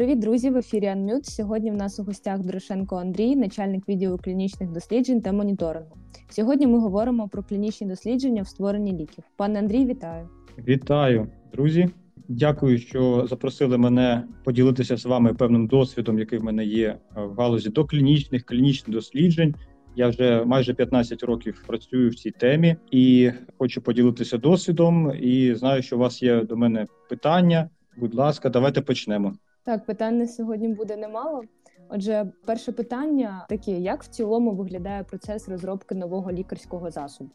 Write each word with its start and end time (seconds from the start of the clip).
Привіт, 0.00 0.18
друзі! 0.18 0.50
В 0.50 0.56
ефірі 0.56 0.86
Анмют. 0.86 1.26
Сьогодні 1.26 1.70
в 1.70 1.74
нас 1.74 2.00
у 2.00 2.02
гостях 2.02 2.40
Дорошенко 2.40 2.96
Андрій, 2.96 3.36
начальник 3.36 3.88
відділу 3.88 4.18
клінічних 4.18 4.70
досліджень 4.70 5.20
та 5.20 5.32
моніторингу. 5.32 5.96
Сьогодні 6.30 6.66
ми 6.66 6.78
говоримо 6.78 7.28
про 7.28 7.42
клінічні 7.42 7.86
дослідження 7.86 8.42
в 8.42 8.48
створенні 8.48 8.92
ліків. 8.92 9.24
Пане 9.36 9.58
Андрій, 9.58 9.86
вітаю! 9.86 10.28
Вітаю, 10.68 11.28
друзі! 11.52 11.88
Дякую, 12.28 12.78
що 12.78 13.26
запросили 13.30 13.78
мене 13.78 14.24
поділитися 14.44 14.96
з 14.96 15.06
вами 15.06 15.34
певним 15.34 15.66
досвідом, 15.66 16.18
який 16.18 16.38
в 16.38 16.44
мене 16.44 16.64
є 16.64 16.98
в 17.16 17.34
галузі 17.40 17.70
доклінічних 17.70 18.44
клінічних 18.44 18.96
досліджень. 18.96 19.54
Я 19.96 20.08
вже 20.08 20.44
майже 20.44 20.74
15 20.74 21.22
років 21.22 21.64
працюю 21.66 22.10
в 22.10 22.14
цій 22.14 22.30
темі 22.30 22.76
і 22.90 23.30
хочу 23.58 23.82
поділитися 23.82 24.38
досвідом. 24.38 25.12
І 25.20 25.54
знаю, 25.54 25.82
що 25.82 25.96
у 25.96 25.98
вас 25.98 26.22
є 26.22 26.44
до 26.44 26.56
мене 26.56 26.86
питання. 27.08 27.70
Будь 27.96 28.14
ласка, 28.14 28.48
давайте 28.48 28.80
почнемо. 28.80 29.34
Так, 29.64 29.86
питань 29.86 30.18
на 30.18 30.26
сьогодні 30.26 30.68
буде 30.68 30.96
немало. 30.96 31.42
Отже, 31.88 32.32
перше 32.46 32.72
питання 32.72 33.46
таке: 33.48 33.70
як 33.70 34.02
в 34.02 34.08
цілому 34.08 34.54
виглядає 34.54 35.04
процес 35.04 35.48
розробки 35.48 35.94
нового 35.94 36.32
лікарського 36.32 36.90
засобу? 36.90 37.30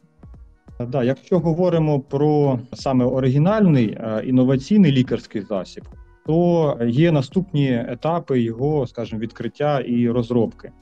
Да, 0.88 1.04
якщо 1.04 1.38
говоримо 1.38 2.00
про 2.00 2.58
саме 2.72 3.04
оригінальний 3.04 3.88
е, 3.88 4.22
інноваційний 4.24 4.92
лікарський 4.92 5.42
засіб, 5.42 5.84
то 6.26 6.78
є 6.86 7.12
наступні 7.12 7.84
етапи 7.88 8.40
його, 8.40 8.86
скажімо, 8.86 9.20
відкриття 9.20 9.80
і 9.80 10.10
розробки. 10.10 10.72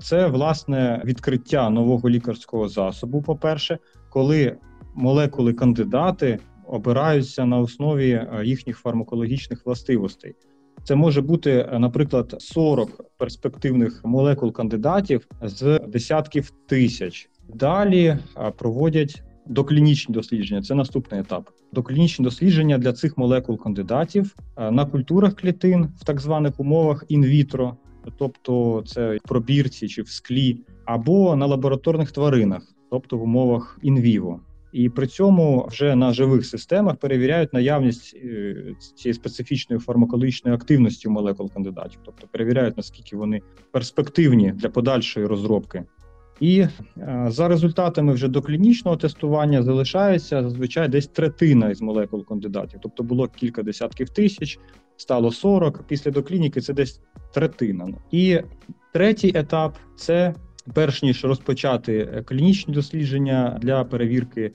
Це 0.00 0.26
власне 0.26 1.02
відкриття 1.04 1.70
нового 1.70 2.10
лікарського 2.10 2.68
засобу. 2.68 3.22
По 3.22 3.36
перше, 3.36 3.78
коли 4.10 4.56
молекули 4.94 5.52
кандидати 5.52 6.38
обираються 6.66 7.44
на 7.44 7.58
основі 7.58 8.10
е, 8.10 8.42
їхніх 8.44 8.78
фармакологічних 8.78 9.66
властивостей. 9.66 10.34
Це 10.84 10.94
може 10.94 11.20
бути, 11.22 11.50
е, 11.72 11.78
наприклад, 11.78 12.36
40 12.38 13.04
перспективних 13.18 14.04
молекул 14.04 14.52
кандидатів 14.52 15.28
з 15.42 15.80
десятків 15.88 16.50
тисяч. 16.66 17.30
Далі 17.48 18.04
е, 18.04 18.18
проводять 18.58 19.22
доклінічні 19.46 20.14
дослідження. 20.14 20.62
Це 20.62 20.74
наступний 20.74 21.20
етап. 21.20 21.50
Доклінічні 21.72 22.24
дослідження 22.24 22.78
для 22.78 22.92
цих 22.92 23.18
молекул 23.18 23.58
кандидатів 23.58 24.34
на 24.70 24.86
культурах 24.86 25.34
клітин 25.34 25.88
в 26.00 26.04
так 26.04 26.20
званих 26.20 26.60
умовах 26.60 27.04
in 27.08 27.25
vitro, 27.25 27.76
тобто 28.18 28.82
це 28.86 29.16
в 29.16 29.28
пробірці 29.28 29.88
чи 29.88 30.02
в 30.02 30.08
склі, 30.08 30.60
або 30.84 31.36
на 31.36 31.46
лабораторних 31.46 32.12
тваринах, 32.12 32.62
тобто 32.90 33.18
в 33.18 33.22
умовах 33.22 33.78
інвіво. 33.82 34.40
І 34.76 34.88
при 34.88 35.06
цьому 35.06 35.66
вже 35.70 35.96
на 35.96 36.12
живих 36.12 36.46
системах 36.46 36.96
перевіряють 36.96 37.52
наявність 37.52 38.16
е, 38.16 38.56
цієї 38.94 39.14
специфічної 39.14 39.80
фармакологічної 39.80 40.56
активності 40.56 41.08
молекул 41.08 41.52
кандидатів, 41.52 42.00
тобто 42.04 42.26
перевіряють 42.26 42.76
наскільки 42.76 43.16
вони 43.16 43.40
перспективні 43.72 44.52
для 44.52 44.68
подальшої 44.68 45.26
розробки. 45.26 45.84
І 46.40 46.60
е, 46.60 47.26
за 47.28 47.48
результатами 47.48 48.12
вже 48.12 48.28
доклінічного 48.28 48.96
тестування 48.96 49.62
залишається 49.62 50.42
зазвичай 50.42 50.88
десь 50.88 51.06
третина 51.06 51.70
із 51.70 51.82
молекул 51.82 52.26
кандидатів, 52.26 52.80
тобто 52.82 53.02
було 53.02 53.28
кілька 53.28 53.62
десятків 53.62 54.10
тисяч, 54.10 54.58
стало 54.96 55.32
40, 55.32 55.84
Після 55.88 56.10
доклініки 56.10 56.60
це 56.60 56.72
десь 56.72 57.00
третина. 57.34 57.88
І 58.10 58.40
третій 58.92 59.32
етап 59.34 59.76
це 59.96 60.34
перш 60.74 61.02
ніж 61.02 61.24
розпочати 61.24 61.98
е, 61.98 62.22
клінічні 62.22 62.74
дослідження 62.74 63.58
для 63.62 63.84
перевірки 63.84 64.52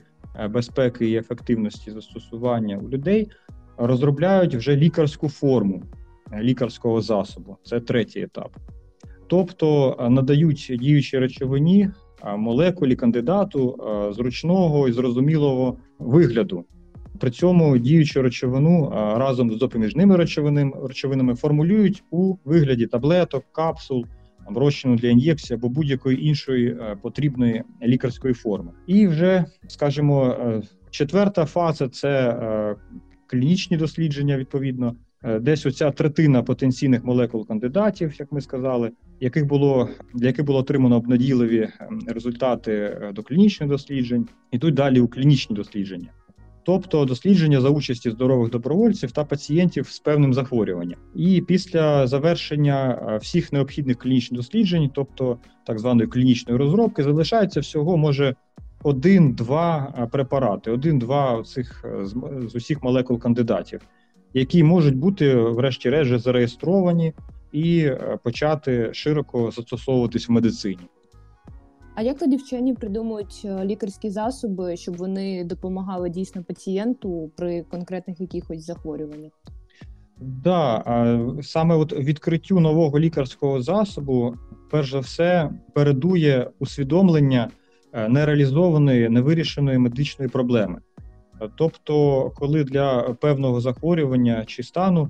безпеки 0.50 1.10
і 1.10 1.16
ефективності 1.16 1.90
застосування 1.90 2.78
у 2.78 2.88
людей, 2.88 3.28
розробляють 3.76 4.54
вже 4.54 4.76
лікарську 4.76 5.28
форму 5.28 5.82
е, 6.32 6.42
лікарського 6.42 7.00
засобу. 7.00 7.56
Це 7.62 7.80
третій 7.80 8.20
етап. 8.20 8.56
Тобто 9.26 9.96
надають 10.10 10.72
діючій 10.80 11.18
речовині 11.18 11.90
молекулі 12.36 12.96
кандидату 12.96 13.78
зручного 14.16 14.88
і 14.88 14.92
зрозумілого 14.92 15.76
вигляду. 15.98 16.64
При 17.20 17.30
цьому 17.30 17.78
діючу 17.78 18.22
речовину 18.22 18.90
разом 19.16 19.50
з 19.50 19.56
допоміжними 19.56 20.16
речовинами 20.88 21.34
формулюють 21.34 22.04
у 22.10 22.36
вигляді 22.44 22.86
таблеток, 22.86 23.44
капсул 23.52 24.06
там, 24.44 24.58
розчину 24.58 24.96
для 24.96 25.08
ін'єкції 25.08 25.56
або 25.56 25.68
будь-якої 25.68 26.26
іншої 26.26 26.68
е, 26.68 26.96
потрібної 27.02 27.62
лікарської 27.82 28.34
форми. 28.34 28.72
І 28.86 29.06
вже 29.06 29.44
скажімо, 29.68 30.26
е, 30.26 30.62
четверта 30.90 31.44
фаза 31.44 31.88
це 31.88 32.30
е, 32.30 32.76
клінічні 33.26 33.76
дослідження. 33.76 34.36
Відповідно, 34.38 34.96
десь 35.40 35.66
оця 35.66 35.90
третина 35.90 36.42
потенційних 36.42 37.04
молекул 37.04 37.46
кандидатів, 37.46 38.14
як 38.18 38.32
ми 38.32 38.40
сказали, 38.40 38.90
яких 39.20 39.46
було 39.46 39.88
для 40.14 40.26
яких 40.26 40.44
було 40.44 40.58
отримано 40.58 40.96
обнадійливі 40.96 41.68
ем, 41.80 42.00
результати 42.06 42.98
до 43.14 43.22
клінічних 43.22 43.68
досліджень, 43.68 44.28
ідуть 44.50 44.74
далі 44.74 45.00
у 45.00 45.08
клінічні 45.08 45.56
дослідження 45.56 46.08
тобто 46.62 47.04
дослідження 47.04 47.60
за 47.60 47.68
участі 47.68 48.10
здорових 48.10 48.50
добровольців 48.50 49.12
та 49.12 49.24
пацієнтів 49.24 49.88
з 49.88 49.98
певним 49.98 50.34
захворюванням. 50.34 50.98
І 51.14 51.40
після 51.40 52.06
завершення 52.06 53.08
е, 53.08 53.16
всіх 53.16 53.52
необхідних 53.52 53.98
клінічних 53.98 54.40
досліджень, 54.40 54.90
тобто 54.94 55.38
так 55.66 55.78
званої 55.78 56.08
клінічної 56.08 56.58
розробки, 56.58 57.02
залишається 57.02 57.60
всього 57.60 57.96
може 57.96 58.34
один-два 58.82 59.94
е, 59.98 60.06
препарати, 60.06 60.70
один-два 60.70 61.42
цих 61.42 61.84
е, 61.84 62.06
з 62.48 62.54
усіх 62.54 62.82
молекул 62.82 63.18
кандидатів, 63.18 63.80
які 64.34 64.64
можуть 64.64 64.96
бути, 64.96 65.34
врешті-решт, 65.34 66.20
зареєстровані 66.20 67.12
і 67.52 67.90
почати 68.22 68.90
широко 68.92 69.50
застосовуватись 69.50 70.28
в 70.28 70.32
медицині. 70.32 70.88
А 71.94 72.02
як 72.02 72.18
тоді 72.18 72.36
вчені 72.36 72.74
придумують 72.74 73.42
е, 73.44 73.64
лікарські 73.64 74.10
засоби, 74.10 74.76
щоб 74.76 74.96
вони 74.96 75.44
допомагали 75.44 76.10
дійсно 76.10 76.44
пацієнту 76.44 77.30
при 77.36 77.62
конкретних 77.62 78.20
якихось 78.20 78.64
захворюваннях? 78.64 79.32
Да, 80.20 80.84
саме 81.42 81.74
от 81.74 81.92
відкриттю 81.92 82.60
нового 82.60 82.98
лікарського 82.98 83.62
засобу, 83.62 84.34
перш 84.70 84.90
за 84.90 84.98
все, 84.98 85.50
передує 85.74 86.50
усвідомлення 86.58 87.50
е, 87.92 88.08
нереалізованої, 88.08 89.08
невирішеної 89.08 89.78
медичної 89.78 90.28
проблеми. 90.28 90.78
Тобто, 91.56 92.30
коли 92.36 92.64
для 92.64 93.02
певного 93.02 93.60
захворювання 93.60 94.44
чи 94.46 94.62
стану 94.62 95.08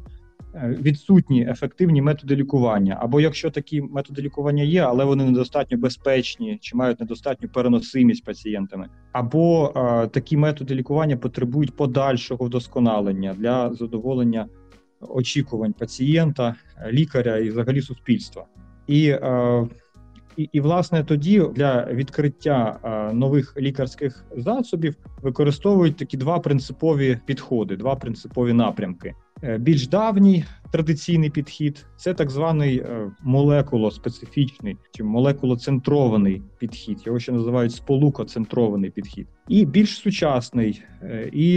відсутні 0.55 1.47
ефективні 1.49 2.03
методи 2.03 2.37
лікування, 2.37 2.99
або 3.01 3.21
якщо 3.21 3.51
такі 3.51 3.83
методи 3.83 4.23
лікування 4.23 4.63
є, 4.63 4.81
але 4.81 5.05
вони 5.05 5.25
недостатньо 5.25 5.79
безпечні 5.79 6.59
чи 6.61 6.77
мають 6.77 7.01
недостатню 7.01 7.49
переносимість 7.49 8.25
пацієнтами, 8.25 8.89
або 9.12 9.73
е, 9.77 10.07
такі 10.09 10.37
методи 10.37 10.75
лікування 10.75 11.17
потребують 11.17 11.77
подальшого 11.77 12.45
вдосконалення 12.45 13.35
для 13.39 13.75
задоволення 13.75 14.47
очікувань 15.01 15.73
пацієнта, 15.73 16.55
лікаря 16.91 17.39
і 17.39 17.51
взагалі 17.51 17.83
суспільства. 17.83 18.47
І 18.87 19.09
е, 19.09 19.69
і, 20.37 20.49
і 20.53 20.61
власне 20.61 21.05
тоді 21.05 21.43
для 21.55 21.87
відкриття 21.93 22.79
а, 22.83 23.12
нових 23.12 23.57
лікарських 23.59 24.25
засобів 24.37 24.97
використовують 25.23 25.97
такі 25.97 26.17
два 26.17 26.39
принципові 26.39 27.19
підходи, 27.27 27.77
два 27.77 27.97
принципові 27.97 28.53
напрямки. 28.53 29.15
Е, 29.44 29.59
більш 29.59 29.88
давній 29.88 30.44
традиційний 30.72 31.31
підхід 31.31 31.87
це 31.97 32.15
так 32.15 32.31
званий 32.31 32.78
е, 32.78 33.10
молекулоспецифічний 33.22 34.76
чи 34.91 35.04
молекулоцентрований 35.04 36.43
підхід. 36.59 37.06
Його 37.06 37.19
ще 37.19 37.32
називають 37.32 37.73
сполукоцентрований 37.73 38.90
підхід, 38.90 39.26
і 39.49 39.67
більш 39.67 39.96
сучасний, 39.96 40.82
е, 41.02 41.31
і 41.32 41.52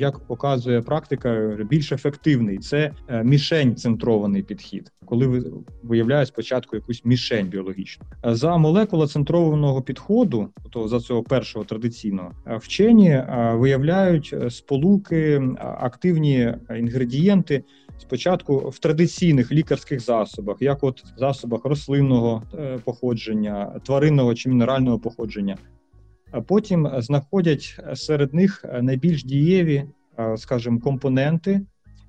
як 0.00 0.18
показує 0.18 0.82
практика, 0.82 1.56
більш 1.70 1.92
ефективний 1.92 2.58
це 2.58 2.92
мішень 3.24 3.76
центрований 3.76 4.42
підхід, 4.42 4.92
коли 5.04 5.26
ви 5.26 5.44
виявляє 5.82 6.26
спочатку 6.26 6.76
якусь 6.76 7.04
мішень 7.04 7.46
біологічну. 7.46 8.04
За 8.24 8.56
молекулоцентрованого 8.56 9.82
підходу, 9.82 10.48
то 10.70 10.88
за 10.88 11.00
цього 11.00 11.22
першого 11.22 11.64
традиційного 11.64 12.32
вчені 12.46 13.22
виявляють 13.52 14.34
сполуки 14.48 15.42
активні 15.58 16.54
інгредієнти 16.78 17.07
інгредієнти 17.08 17.64
спочатку 17.98 18.56
в 18.56 18.78
традиційних 18.78 19.52
лікарських 19.52 20.00
засобах, 20.00 20.56
як 20.60 20.84
от 20.84 21.04
засобах 21.16 21.64
рослинного 21.64 22.42
е, 22.54 22.78
походження, 22.84 23.80
тваринного 23.84 24.34
чи 24.34 24.48
мінерального 24.48 24.98
походження, 24.98 25.56
а 26.30 26.40
потім 26.40 26.88
знаходять 26.98 27.80
серед 27.94 28.34
них 28.34 28.64
найбільш 28.82 29.24
дієві, 29.24 29.84
е, 30.18 30.36
скажімо, 30.36 30.80
компоненти. 30.80 31.60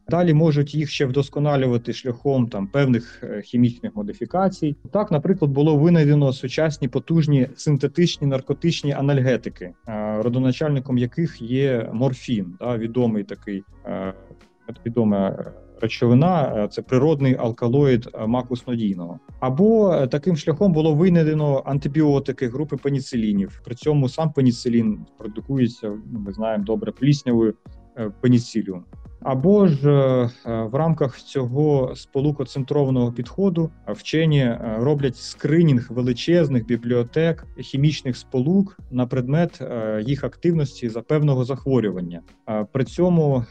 Далі 0.09 0.33
можуть 0.33 0.75
їх 0.75 0.89
ще 0.89 1.05
вдосконалювати 1.05 1.93
шляхом 1.93 2.47
там 2.47 2.67
певних 2.67 3.23
е, 3.23 3.41
хімічних 3.41 3.95
модифікацій. 3.95 4.75
Так, 4.91 5.11
наприклад, 5.11 5.51
було 5.51 5.77
винайдено 5.77 6.33
сучасні 6.33 6.87
потужні 6.87 7.47
синтетичні 7.55 8.27
наркотичні 8.27 8.91
анальгетики, 8.91 9.73
родоначальником 10.19 10.97
яких 10.97 11.41
є 11.41 11.89
морфін, 11.93 12.55
да, 12.59 12.77
відомий 12.77 13.23
такий 13.23 13.63
відоме 14.85 15.45
речовина 15.81 16.67
це 16.71 16.81
природний 16.81 17.35
алкалоїд 17.35 18.09
маку 18.27 18.55
снодійного. 18.55 19.19
Або 19.39 19.97
таким 20.07 20.37
шляхом 20.37 20.71
було 20.71 20.95
винайдено 20.95 21.63
антибіотики 21.65 22.47
групи 22.47 22.77
пеніцилінів. 22.77 23.61
При 23.65 23.75
цьому 23.75 24.09
сам 24.09 24.31
пеніцилін 24.31 25.05
продукується, 25.17 25.87
ну, 26.11 26.19
ми 26.19 26.31
знаємо 26.31 26.63
добре, 26.63 26.91
пліснявою 26.91 27.53
пеніциліум. 28.21 28.83
Або 29.21 29.67
ж 29.67 29.89
е, 29.89 30.29
в 30.63 30.75
рамках 30.75 31.17
цього 31.17 31.95
сполукоцентрованого 31.95 33.11
підходу 33.11 33.71
вчені 33.87 34.39
е, 34.39 34.75
роблять 34.79 35.17
скринінг 35.17 35.87
величезних 35.89 36.65
бібліотек 36.65 37.47
хімічних 37.57 38.17
сполук 38.17 38.79
на 38.91 39.07
предмет 39.07 39.61
е, 39.61 40.03
їх 40.07 40.23
активності 40.23 40.89
за 40.89 41.01
певного 41.01 41.45
захворювання. 41.45 42.21
При 42.71 42.83
цьому 42.83 43.45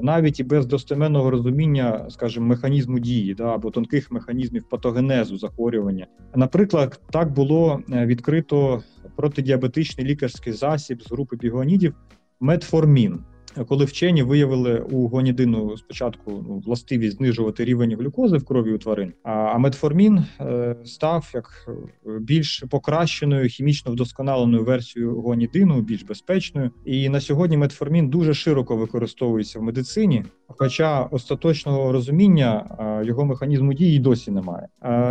навіть 0.00 0.40
і 0.40 0.44
без 0.44 0.66
достеменного 0.66 1.30
розуміння, 1.30 2.06
скажімо, 2.10 2.46
механізму 2.46 2.98
дії 2.98 3.34
да, 3.34 3.54
або 3.54 3.70
тонких 3.70 4.10
механізмів 4.10 4.68
патогенезу 4.68 5.38
захворювання. 5.38 6.06
Наприклад, 6.34 7.00
так 7.10 7.32
було 7.32 7.80
відкрито 7.88 8.82
протидіабетичний 9.16 10.06
лікарський 10.06 10.52
засіб 10.52 11.02
з 11.02 11.10
групи 11.10 11.36
бігонідів 11.36 11.94
метформін 12.40 13.20
коли 13.64 13.84
вчені 13.84 14.22
виявили 14.22 14.80
у 14.80 15.08
гонідину 15.08 15.76
спочатку 15.76 16.44
ну, 16.48 16.62
властивість 16.66 17.16
знижувати 17.16 17.64
рівень 17.64 17.96
глюкози 17.96 18.36
в 18.36 18.44
крові 18.44 18.72
у 18.72 18.78
тварин, 18.78 19.12
а 19.22 19.58
метформін 19.58 20.24
е, 20.40 20.76
став 20.84 21.30
як 21.34 21.68
е, 21.68 21.72
більш 22.20 22.64
покращеною 22.70 23.48
хімічно 23.48 23.92
вдосконаленою 23.92 24.64
версією 24.64 25.20
гонідину, 25.20 25.80
більш 25.80 26.02
безпечною. 26.02 26.70
І 26.84 27.08
на 27.08 27.20
сьогодні 27.20 27.56
метформін 27.56 28.08
дуже 28.08 28.34
широко 28.34 28.76
використовується 28.76 29.58
в 29.58 29.62
медицині, 29.62 30.24
хоча 30.48 31.02
остаточного 31.02 31.92
розуміння 31.92 32.76
е, 32.80 33.06
його 33.06 33.24
механізму 33.24 33.74
дії 33.74 33.98
досі 33.98 34.30
немає. 34.30 34.68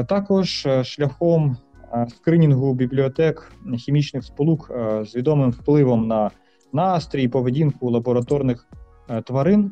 Також 0.10 0.68
шляхом 0.84 1.58
скринінгу 2.08 2.74
бібліотек 2.74 3.52
хімічних 3.78 4.24
сполук 4.24 4.72
з 5.06 5.16
відомим 5.16 5.52
впливом 5.52 6.08
на 6.08 6.32
настрій, 6.76 7.28
поведінку 7.28 7.92
лабораторних 7.92 8.68
е, 9.10 9.22
тварин 9.22 9.72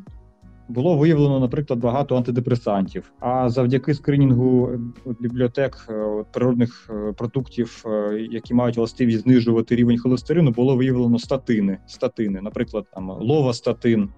було 0.68 0.96
виявлено, 0.96 1.40
наприклад, 1.40 1.80
багато 1.80 2.16
антидепресантів. 2.16 3.12
А 3.20 3.48
завдяки 3.48 3.94
скринінгу 3.94 4.70
е, 4.70 4.78
бібліотек 5.20 5.86
е, 5.90 6.24
природних 6.32 6.90
продуктів, 7.16 7.84
які 8.30 8.54
мають 8.54 8.76
властивість 8.76 9.22
знижувати 9.22 9.76
рівень 9.76 9.98
холестерину, 9.98 10.50
було 10.50 10.76
виявлено 10.76 11.18
статини. 11.18 11.78
Статини, 11.86 12.40
наприклад, 12.40 12.86
там 12.94 13.10
ловастатин. 13.10 14.08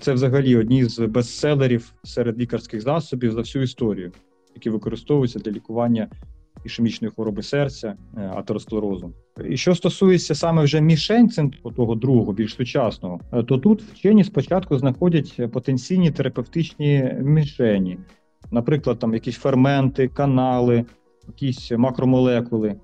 Це 0.00 0.12
взагалі 0.12 0.56
одні 0.56 0.84
з 0.84 0.98
бестселерів 0.98 1.94
серед 2.04 2.38
лікарських 2.38 2.80
засобів 2.80 3.32
за 3.32 3.40
всю 3.40 3.62
історію, 3.62 4.12
які 4.54 4.70
використовуються 4.70 5.38
для 5.38 5.52
лікування 5.52 6.08
ішемічної 6.64 7.12
хвороби 7.14 7.42
серця, 7.42 7.94
е, 8.16 8.32
атеросклерозу. 8.36 9.12
І 9.48 9.56
що 9.56 9.74
стосується 9.74 10.34
саме 10.34 10.64
вже 10.64 10.80
мішень 10.80 11.30
того 11.76 11.94
другого, 11.94 12.32
більш 12.32 12.54
сучасного, 12.54 13.20
е, 13.32 13.42
то 13.42 13.58
тут 13.58 13.82
вчені 13.82 14.24
спочатку 14.24 14.78
знаходять 14.78 15.40
потенційні 15.52 16.10
терапевтичні 16.10 17.14
мішені, 17.20 17.98
наприклад, 18.50 18.98
там 18.98 19.14
якісь 19.14 19.36
ферменти, 19.36 20.08
канали, 20.08 20.84
якісь 21.28 21.72
макромолекули. 21.72 22.76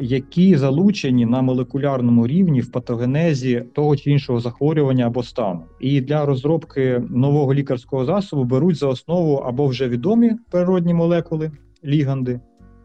Які 0.00 0.56
залучені 0.56 1.26
на 1.26 1.42
молекулярному 1.42 2.26
рівні 2.26 2.60
в 2.60 2.72
патогенезі 2.72 3.64
того 3.74 3.96
чи 3.96 4.10
іншого 4.10 4.40
захворювання 4.40 5.06
або 5.06 5.22
стану, 5.22 5.64
і 5.80 6.00
для 6.00 6.26
розробки 6.26 7.02
нового 7.10 7.54
лікарського 7.54 8.04
засобу 8.04 8.44
беруть 8.44 8.76
за 8.76 8.86
основу 8.86 9.34
або 9.34 9.66
вже 9.66 9.88
відомі 9.88 10.32
природні 10.50 10.94
молекули, 10.94 11.50
ліганди, 11.84 12.40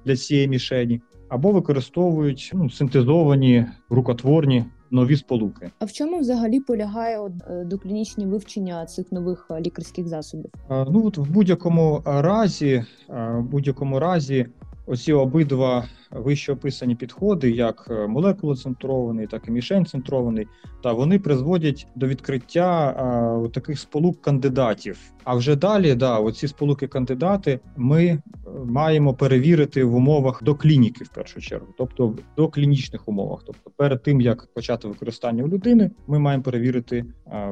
для 0.06 0.16
цієї 0.16 0.48
мішені, 0.48 1.02
або 1.30 1.52
використовують 1.52 2.52
ну, 2.54 2.70
синтезовані 2.70 3.66
рукотворні 3.90 4.66
нові 4.92 5.16
сполуки. 5.16 5.72
А 5.80 5.86
в 5.86 5.92
чому 5.92 6.20
взагалі 6.20 6.60
полягає 6.60 7.20
е, 7.50 7.64
доклінічні 7.66 8.26
вивчення 8.26 8.86
цих 8.86 9.12
нових 9.12 9.48
е, 9.52 9.62
лікарських 9.62 10.08
засобів? 10.08 10.52
Ну 10.70 11.06
от 11.06 11.18
в 11.18 11.32
будь-якому 11.32 12.02
разі, 12.06 12.86
в 13.10 13.42
будь-якому 13.42 14.00
разі, 14.00 14.46
оці 14.86 15.14
обидва 15.14 15.86
вище 16.12 16.54
описані 16.54 16.96
підходи, 16.96 17.52
як 17.52 17.88
е, 17.90 18.08
молекулоцентрований, 18.08 19.28
так 19.28 19.48
і 19.48 19.52
мішень-центрований, 19.52 20.48
та 20.84 20.94
вони 20.94 21.20
призводять 21.20 21.88
до 21.96 22.08
відкриття 22.08 22.68
а, 22.68 23.48
таких 23.54 23.80
сполук 23.80 24.22
кандидатів. 24.22 25.00
А 25.24 25.36
вже 25.36 25.56
далі, 25.56 25.96
да, 25.96 26.20
оці 26.20 26.48
сполуки 26.48 26.88
кандидати 26.88 27.60
ми 27.78 28.06
е, 28.06 28.22
маємо 28.66 29.14
перевірити 29.14 29.84
в 29.84 29.96
умовах 29.96 30.44
до 30.44 30.56
клініки 30.56 31.04
в 31.04 31.08
першу 31.08 31.42
чергу, 31.42 31.68
тобто 31.78 32.16
до 32.38 32.48
клінічних 32.48 33.08
умовах. 33.08 33.44
Тобто, 33.46 33.72
перед 33.78 34.04
тим 34.04 34.22
як 34.22 34.54
почати 34.54 34.88
використання 34.88 35.44
у 35.44 35.48
людини, 35.48 35.92
ми 36.08 36.20
маємо 36.20 36.44
перевірити 36.44 37.06
а, 37.26 37.52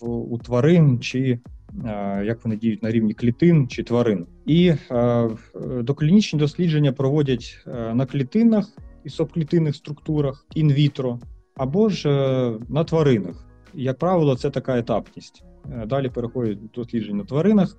в 0.00 0.08
у 0.08 0.38
тварин 0.38 0.98
чи 1.00 1.38
як 2.24 2.44
вони 2.44 2.56
діють 2.56 2.82
на 2.82 2.90
рівні 2.90 3.14
клітин 3.14 3.68
чи 3.68 3.82
тварин, 3.82 4.26
і 4.46 4.72
доклінічні 5.80 6.38
дослідження 6.38 6.92
проводять 6.92 7.64
на 7.94 8.06
клітинах 8.06 8.68
і 9.04 9.08
субклітинних 9.08 9.76
структурах 9.76 10.46
інвітро 10.54 11.18
або 11.56 11.88
ж 11.88 12.08
е, 12.08 12.58
на 12.68 12.84
тваринах. 12.84 13.46
Як 13.74 13.98
правило, 13.98 14.36
це 14.36 14.50
така 14.50 14.78
етапність. 14.78 15.44
Е, 15.72 15.86
далі 15.86 16.08
переходять 16.08 16.58
дослідження 16.74 17.18
на 17.18 17.24
тваринах. 17.24 17.76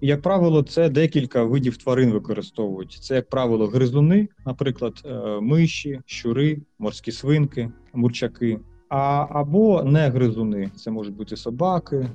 Як 0.00 0.22
правило, 0.22 0.62
це 0.62 0.88
декілька 0.88 1.42
видів 1.42 1.76
тварин 1.76 2.10
використовують. 2.10 2.98
Це, 3.00 3.14
як 3.14 3.28
правило, 3.28 3.66
гризуни, 3.66 4.28
наприклад, 4.46 5.02
е, 5.04 5.40
миші, 5.40 6.00
щури, 6.06 6.58
морські 6.78 7.12
свинки, 7.12 7.70
мурчаки, 7.94 8.58
а 8.88 9.26
або 9.30 9.82
не 9.82 10.08
гризуни. 10.08 10.70
Це 10.76 10.90
можуть 10.90 11.14
бути 11.14 11.36
собаки, 11.36 12.10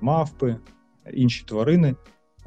мавпи, 0.00 0.56
інші 1.12 1.44
тварини. 1.44 1.94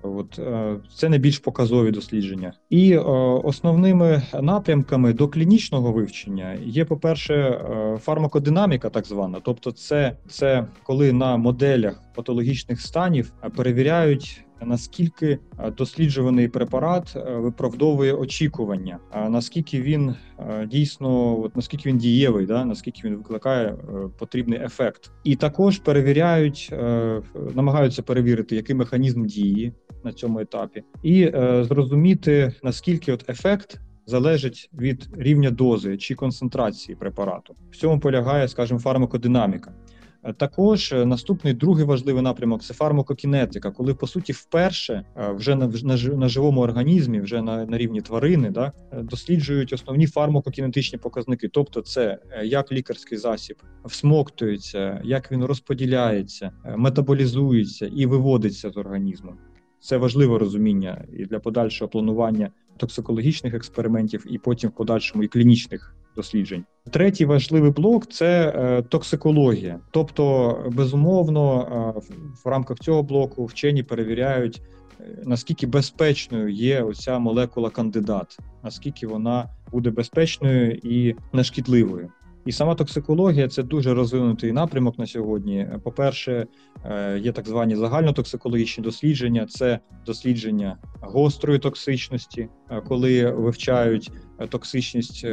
От 0.03 0.39
е, 0.39 0.75
це 0.95 1.09
найбільш 1.09 1.39
показові 1.39 1.91
дослідження, 1.91 2.53
і 2.69 2.91
е, 2.93 2.99
основними 3.43 4.21
напрямками 4.41 5.13
до 5.13 5.27
клінічного 5.27 5.91
вивчення 5.91 6.57
є, 6.65 6.85
по 6.85 6.97
перше, 6.97 7.35
е, 7.35 7.97
фармакодинаміка, 7.97 8.89
так 8.89 9.05
звана, 9.05 9.39
тобто, 9.43 9.71
це, 9.71 10.17
це 10.29 10.67
коли 10.83 11.13
на 11.13 11.37
моделях 11.37 12.01
патологічних 12.15 12.81
станів 12.81 13.33
перевіряють 13.55 14.45
наскільки 14.65 15.39
е, 15.59 15.71
досліджуваний 15.71 16.47
препарат 16.47 17.13
е, 17.15 17.35
виправдовує 17.35 18.13
очікування, 18.13 18.99
наскільки 19.29 19.81
він 19.81 20.15
е, 20.39 20.67
дійсно, 20.71 21.39
от 21.41 21.55
наскільки 21.55 21.89
він 21.89 21.97
дієвий, 21.97 22.45
да 22.45 22.65
наскільки 22.65 23.01
він 23.03 23.15
викликає 23.15 23.75
потрібний 24.19 24.59
ефект, 24.59 25.11
і 25.23 25.35
також 25.35 25.79
перевіряють, 25.79 26.73
намагаються 27.55 28.01
перевірити, 28.01 28.55
який 28.55 28.75
механізм 28.75 29.25
дії 29.25 29.73
на 30.03 30.13
цьому 30.13 30.39
етапі, 30.39 30.83
і 31.03 31.31
зрозуміти 31.61 32.53
наскільки 32.63 33.13
от 33.13 33.29
ефект. 33.29 33.79
Залежить 34.05 34.69
від 34.73 35.09
рівня 35.17 35.51
дози 35.51 35.97
чи 35.97 36.15
концентрації 36.15 36.95
препарату. 36.95 37.55
В 37.71 37.75
цьому 37.75 37.99
полягає, 37.99 38.47
скажімо, 38.47 38.79
фармакодинаміка. 38.79 39.73
Також 40.37 40.91
е, 40.91 41.05
наступний 41.05 41.53
другий 41.53 41.85
важливий 41.85 42.23
напрямок 42.23 42.63
це 42.63 42.73
фармакокінетика, 42.73 43.71
коли 43.71 43.93
по 43.93 44.07
суті 44.07 44.33
вперше 44.33 45.05
е, 45.17 45.31
вже 45.31 45.55
на 45.55 45.67
на, 45.67 45.95
на 45.95 46.27
живому 46.27 46.61
організмі, 46.61 47.21
вже 47.21 47.41
на 47.41 47.65
на 47.65 47.77
рівні 47.77 48.01
тварини, 48.01 48.49
да 48.49 48.71
е, 48.91 49.03
досліджують 49.03 49.73
основні 49.73 50.07
фармакокінетичні 50.07 50.99
показники, 50.99 51.47
тобто 51.47 51.81
це 51.81 52.19
як 52.43 52.71
лікарський 52.71 53.17
засіб 53.17 53.57
всмоктується, 53.85 55.01
як 55.03 55.31
він 55.31 55.45
розподіляється, 55.45 56.51
метаболізується 56.77 57.91
і 57.95 58.05
виводиться 58.05 58.69
з 58.69 58.77
організму. 58.77 59.33
Це 59.79 59.97
важливе 59.97 60.37
розуміння 60.37 61.05
і 61.17 61.25
для 61.25 61.39
подальшого 61.39 61.89
планування 61.89 62.49
токсикологічних 62.77 63.53
експериментів, 63.53 64.25
і 64.29 64.37
потім 64.37 64.69
в 64.69 64.73
подальшому 64.73 65.23
і 65.23 65.27
клінічних 65.27 65.95
досліджень. 66.15 66.65
Третій 66.91 67.25
важливий 67.25 67.71
блок 67.71 68.07
це 68.11 68.53
е, 68.55 68.81
токсикологія. 68.81 69.79
Тобто, 69.91 70.57
безумовно, 70.71 71.61
е, 71.97 72.13
в 72.45 72.47
рамках 72.47 72.79
цього 72.79 73.03
блоку 73.03 73.45
вчені 73.45 73.83
перевіряють, 73.83 74.61
е, 74.99 75.21
наскільки 75.23 75.67
безпечною 75.67 76.49
є 76.49 76.81
оця 76.81 77.19
молекула 77.19 77.69
кандидат, 77.69 78.37
наскільки 78.63 79.07
вона 79.07 79.49
буде 79.71 79.89
безпечною 79.89 80.79
і 80.83 81.15
нешкідливою. 81.33 82.09
І 82.45 82.51
сама 82.51 82.75
токсикологія 82.75 83.47
це 83.47 83.63
дуже 83.63 83.93
розвинутий 83.93 84.51
напрямок 84.51 84.99
на 84.99 85.05
сьогодні. 85.05 85.67
По-перше, 85.83 86.47
е, 86.85 87.19
є 87.19 87.31
так 87.31 87.47
звані 87.47 87.75
загальнотоксикологічні 87.75 88.83
дослідження, 88.83 89.45
це 89.45 89.79
дослідження 90.05 90.77
гострої 91.01 91.59
токсичності, 91.59 92.49
е, 92.69 92.81
коли 92.81 93.31
вивчають 93.31 94.11
е, 94.39 94.47
токсичність 94.47 95.25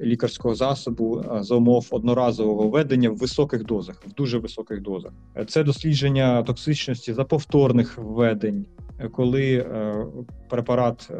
лікарського 0.00 0.54
засобу 0.54 1.24
за 1.40 1.54
умов 1.54 1.88
одноразового 1.90 2.68
введення 2.68 3.10
в 3.10 3.16
високих 3.16 3.64
дозах, 3.64 4.02
в 4.06 4.12
дуже 4.12 4.38
високих 4.38 4.82
дозах. 4.82 5.12
Це 5.48 5.64
дослідження 5.64 6.42
токсичності 6.42 7.12
за 7.12 7.24
повторних 7.24 7.98
введень. 7.98 8.66
Коли 9.12 9.66
препарат 10.48 11.10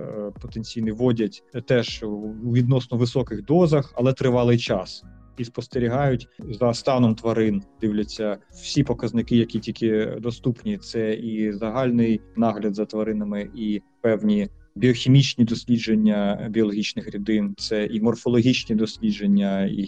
потенційний 0.42 0.92
вводять 0.92 1.42
теж 1.66 2.02
у 2.02 2.52
відносно 2.52 2.99
високих 2.99 3.45
дозах, 3.45 3.92
але 3.97 4.12
тривалий 4.12 4.59
час 4.59 5.04
і 5.38 5.45
спостерігають 5.45 6.28
за 6.38 6.75
станом 6.75 7.14
тварин. 7.14 7.62
Дивляться 7.81 8.38
всі 8.50 8.83
показники, 8.83 9.37
які 9.37 9.59
тільки 9.59 10.07
доступні. 10.21 10.78
Це 10.78 11.14
і 11.14 11.52
загальний 11.52 12.21
нагляд 12.37 12.75
за 12.75 12.85
тваринами, 12.85 13.50
і 13.55 13.83
певні 14.00 14.49
біохімічні 14.75 15.45
дослідження 15.45 16.49
біологічних 16.50 17.11
рідин, 17.11 17.55
це 17.59 17.85
і 17.87 18.00
морфологічні 18.00 18.76
дослідження, 18.76 19.64
і 19.64 19.83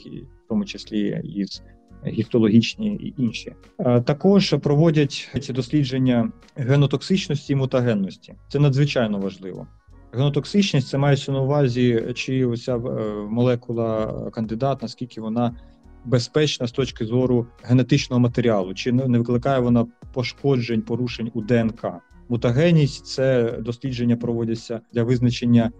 в 0.44 0.48
тому 0.48 0.64
числі 0.64 1.22
і 1.24 1.46
гістологічні 2.06 2.94
і 2.94 3.22
інші. 3.22 3.52
Також 4.04 4.54
проводять 4.62 5.30
ці 5.42 5.52
дослідження 5.52 6.32
генотоксичності 6.56 7.52
і 7.52 7.56
мутагенності. 7.56 8.34
Це 8.48 8.58
надзвичайно 8.58 9.18
важливо. 9.18 9.66
Генотоксичність 10.12 10.88
це 10.88 10.98
мається 10.98 11.32
на 11.32 11.40
увазі, 11.40 12.12
чи 12.14 12.46
оця 12.46 12.76
е, 12.76 12.80
молекула 13.28 14.14
кандидат, 14.30 14.82
наскільки 14.82 15.20
вона 15.20 15.56
безпечна 16.04 16.66
з 16.66 16.72
точки 16.72 17.04
зору 17.04 17.46
генетичного 17.62 18.20
матеріалу, 18.20 18.74
чи 18.74 18.92
не 18.92 19.18
викликає 19.18 19.60
вона 19.60 19.86
пошкоджень, 20.12 20.82
порушень 20.82 21.30
у 21.34 21.42
ДНК. 21.42 21.86
Мутагенність 22.28 23.06
це 23.06 23.52
дослідження 23.60 24.16
проводяться 24.16 24.80
для 24.92 25.04
визначення, 25.04 25.70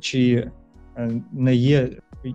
чи 0.00 0.50
е, 0.96 1.22
не 1.32 1.54
є 1.54 1.88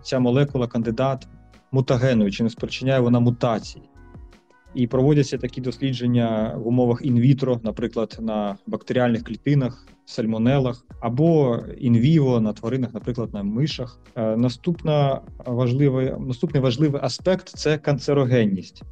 ця 0.03 0.19
молекула 0.19 0.67
кандидат 0.67 1.27
мутагеною, 1.71 2.31
чи 2.31 2.43
не 2.43 2.49
спричиняє 2.49 2.99
вона 2.99 3.19
мутації. 3.19 3.83
І 4.77 4.87
проводяться 4.87 5.37
такі 5.37 5.61
дослідження 5.61 6.53
в 6.57 6.67
умовах 6.67 7.01
in 7.03 7.17
vitro, 7.17 7.59
наприклад, 7.63 8.17
на 8.21 8.57
бактеріальних 8.67 9.23
клітинах, 9.23 9.87
сальмонелах, 10.05 10.85
або 10.99 11.59
in 11.77 11.98
vivo 11.98 12.39
на 12.39 12.53
тваринах, 12.53 12.93
наприклад, 12.93 13.33
на 13.33 13.43
мишах. 13.43 13.99
Е, 14.15 14.37
наступна 14.37 15.21
важливий, 15.45 16.13
наступний 16.19 16.61
важливий 16.61 17.01
аспект 17.03 17.49
це 17.49 17.77
канцерогенність. 17.77 18.83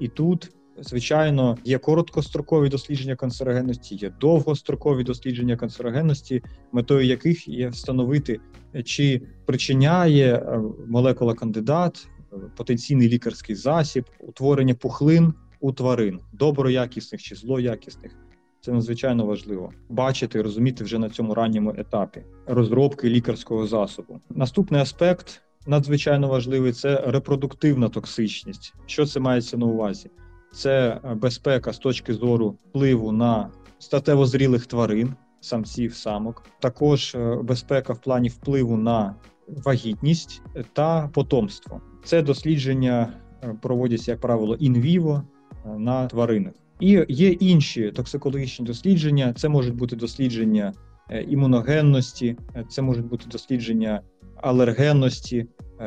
І 0.00 0.08
тут, 0.08 0.50
звичайно, 0.78 1.58
є 1.64 1.78
короткострокові 1.78 2.68
дослідження 2.68 3.16
канцерогенності, 3.16 3.94
є 3.94 4.12
довгострокові 4.20 5.04
дослідження 5.04 5.56
канцерогенності, 5.56 6.42
метою 6.72 7.06
яких 7.06 7.48
є 7.48 7.68
встановити, 7.68 8.40
чи 8.84 9.22
причиняє 9.46 10.34
е, 10.34 10.60
молекула 10.88 11.34
кандидат 11.34 12.08
потенційний 12.56 13.08
лікарський 13.08 13.56
засіб, 13.56 14.04
утворення 14.20 14.74
пухлин 14.74 15.34
у 15.60 15.72
тварин, 15.72 16.20
доброякісних 16.32 17.22
чи 17.22 17.34
злоякісних. 17.34 18.12
Це 18.60 18.72
надзвичайно 18.72 19.26
важливо 19.26 19.72
бачити 19.88 20.38
і 20.38 20.42
розуміти 20.42 20.84
вже 20.84 20.98
на 20.98 21.10
цьому 21.10 21.34
ранньому 21.34 21.74
етапі 21.78 22.22
розробки 22.46 23.08
лікарського 23.08 23.66
засобу. 23.66 24.20
Наступний 24.30 24.80
аспект 24.80 25.42
надзвичайно 25.66 26.28
важливий 26.28 26.72
це 26.72 27.04
репродуктивна 27.06 27.88
токсичність. 27.88 28.74
Що 28.86 29.06
це 29.06 29.20
мається 29.20 29.56
на 29.56 29.66
увазі? 29.66 30.10
Це 30.52 31.00
безпека 31.16 31.72
з 31.72 31.78
точки 31.78 32.14
зору 32.14 32.56
впливу 32.68 33.12
на 33.12 33.50
статево 33.78 34.26
зрілих 34.26 34.66
тварин, 34.66 35.14
самців, 35.40 35.94
самок, 35.94 36.42
також 36.60 37.14
е, 37.14 37.38
безпека 37.42 37.92
в 37.92 38.00
плані 38.00 38.28
впливу 38.28 38.76
на 38.76 39.14
вагітність 39.48 40.42
та 40.72 41.08
потомство. 41.08 41.80
Це 42.04 42.22
дослідження 42.22 43.12
е, 43.44 43.56
проводяться, 43.62 44.10
як 44.10 44.20
правило, 44.20 44.54
інвіво 44.54 45.22
е, 45.52 45.78
на 45.78 46.06
тваринах. 46.06 46.52
І 46.80 47.04
є 47.08 47.28
інші 47.28 47.90
токсикологічні 47.90 48.66
дослідження. 48.66 49.32
Це 49.32 49.48
можуть 49.48 49.74
бути 49.74 49.96
дослідження 49.96 50.72
е, 51.10 51.22
імуногенності, 51.22 52.36
це 52.68 52.82
можуть 52.82 53.06
бути 53.06 53.26
дослідження 53.28 54.00
алергенності, 54.36 55.46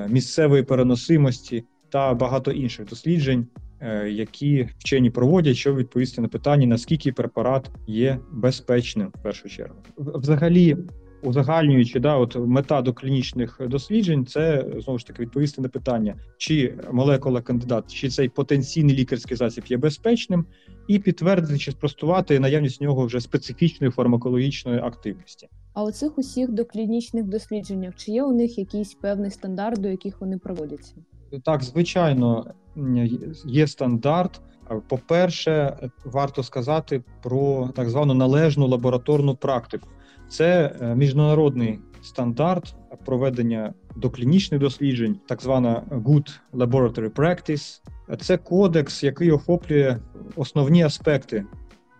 місцевої 0.09 0.63
переносимості 0.63 1.63
та 1.89 2.13
багато 2.13 2.51
інших 2.51 2.85
досліджень, 2.85 3.47
які 4.07 4.69
вчені 4.77 5.09
проводять, 5.09 5.55
щоб 5.55 5.75
відповісти 5.75 6.21
на 6.21 6.27
питання, 6.27 6.67
наскільки 6.67 7.11
препарат 7.11 7.71
є 7.87 8.19
безпечним 8.31 9.07
в 9.07 9.23
першу 9.23 9.49
чергу. 9.49 9.75
Взагалі, 9.97 10.77
узагальнюючи, 11.23 11.99
да, 11.99 12.15
от 12.15 12.35
мета 12.35 12.81
доклінічних 12.81 13.61
досліджень, 13.67 14.25
це 14.25 14.65
знову 14.77 14.99
ж 14.99 15.07
таки 15.07 15.21
відповісти 15.21 15.61
на 15.61 15.69
питання, 15.69 16.15
чи 16.37 16.75
молекула 16.91 17.41
кандидат, 17.41 17.93
чи 17.93 18.09
цей 18.09 18.29
потенційний 18.29 18.95
лікарський 18.95 19.37
засіб 19.37 19.63
є 19.67 19.77
безпечним, 19.77 20.45
і 20.87 20.99
підтвердити 20.99 21.57
чи 21.57 21.71
спростувати 21.71 22.39
наявність 22.39 22.81
в 22.81 22.83
нього 22.83 23.05
вже 23.05 23.19
специфічної 23.19 23.91
фармакологічної 23.91 24.79
активності. 24.79 25.47
А 25.73 25.83
у 25.83 25.91
цих 25.91 26.17
усіх 26.17 26.51
доклінічних 26.51 27.23
дослідженнях 27.23 27.95
чи 27.95 28.11
є 28.11 28.23
у 28.23 28.31
них 28.31 28.57
якийсь 28.57 28.93
певний 28.93 29.31
стандарт, 29.31 29.81
до 29.81 29.87
яких 29.87 30.21
вони 30.21 30.37
проводяться? 30.37 30.95
Так, 31.43 31.63
звичайно, 31.63 32.45
є 33.45 33.67
стандарт. 33.67 34.41
По-перше, 34.87 35.77
варто 36.05 36.43
сказати 36.43 37.03
про 37.23 37.69
так 37.75 37.89
звану 37.89 38.13
належну 38.13 38.67
лабораторну 38.67 39.35
практику. 39.35 39.87
Це 40.29 40.75
е, 40.81 40.95
міжнародний 40.95 41.79
стандарт 42.01 42.75
проведення 43.05 43.73
доклінічних 43.95 44.59
досліджень, 44.61 45.19
так 45.27 45.41
звана 45.41 45.83
Good 45.91 46.39
Laboratory 46.53 47.09
Practice. 47.09 47.81
Це 48.21 48.37
кодекс, 48.37 49.03
який 49.03 49.31
охоплює 49.31 49.97
основні 50.35 50.83
аспекти 50.83 51.45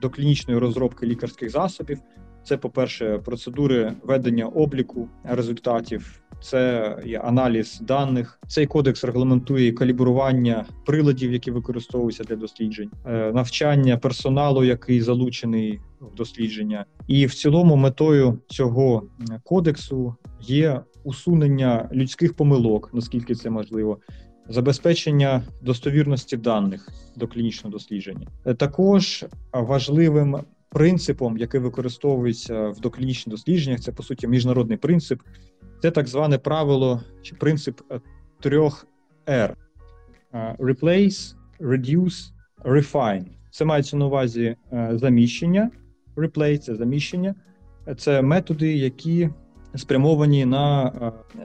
доклінічної 0.01 0.59
розробки 0.59 1.05
лікарських 1.05 1.49
засобів. 1.49 1.99
Це, 2.43 2.57
по-перше, 2.57 3.17
процедури 3.17 3.93
ведення 4.03 4.45
обліку 4.45 5.09
результатів, 5.23 6.22
це 6.43 6.95
є 7.05 7.19
аналіз 7.19 7.79
даних. 7.79 8.39
Цей 8.47 8.67
кодекс 8.67 9.03
регламентує 9.03 9.71
калібрування 9.71 10.65
приладів, 10.85 11.33
які 11.33 11.51
використовуються 11.51 12.23
для 12.23 12.35
досліджень, 12.35 12.91
е, 13.05 13.31
навчання 13.31 13.97
персоналу, 13.97 14.63
який 14.63 15.01
залучений 15.01 15.79
в 16.01 16.15
дослідження, 16.15 16.85
і 17.07 17.25
в 17.25 17.33
цілому 17.33 17.75
метою 17.75 18.39
цього 18.47 19.03
кодексу 19.43 20.15
є 20.41 20.81
усунення 21.03 21.89
людських 21.93 22.33
помилок, 22.33 22.89
наскільки 22.93 23.35
це 23.35 23.49
можливо. 23.49 23.97
Забезпечення 24.49 25.43
достовірності 25.61 26.37
даних 26.37 26.89
до 27.15 27.27
клінічного 27.27 27.71
дослідження 27.71 28.27
е, 28.45 28.53
також 28.53 29.25
важливим 29.53 30.37
принципом, 30.73 31.37
який 31.37 31.59
використовується 31.59 32.69
в 32.69 32.79
доклінічних 32.79 33.35
дослідженнях, 33.35 33.79
це 33.79 33.91
по 33.91 34.03
суті 34.03 34.27
міжнародний 34.27 34.77
принцип, 34.77 35.21
це 35.83 35.91
так 35.91 36.07
зване 36.07 36.37
правило 36.37 37.01
чи 37.21 37.35
принцип 37.35 37.81
е, 37.91 37.99
трьох 38.41 38.87
R: 39.27 39.53
е, 40.33 40.55
Replace, 40.59 41.35
Reduce, 41.59 42.31
Refine. 42.65 43.25
Це 43.51 43.65
мається 43.65 43.97
на 43.97 44.05
увазі 44.05 44.55
е, 44.73 44.91
заміщення, 44.93 45.71
replace– 46.15 46.57
це 46.59 46.75
заміщення, 46.75 47.35
це 47.97 48.21
методи, 48.21 48.73
які 48.77 49.29
спрямовані 49.75 50.45
на 50.45 50.91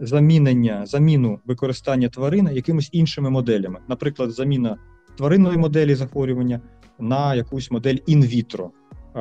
замінення, 0.01 0.87
заміну 0.87 1.41
використання 1.45 2.09
тварини 2.09 2.55
якимись 2.55 2.89
іншими 2.93 3.31
моделями, 3.31 3.79
наприклад, 3.89 4.31
заміна 4.31 4.79
тваринної 5.17 5.57
моделі 5.57 5.95
захворювання 5.95 6.61
на 6.99 7.35
якусь 7.35 7.71
модель 7.71 7.97
інвітро. 8.07 8.71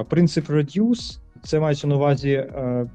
Принцип 0.09 0.49
reduce– 0.49 1.19
це 1.43 1.59
мається 1.59 1.87
на 1.87 1.95
увазі 1.95 2.45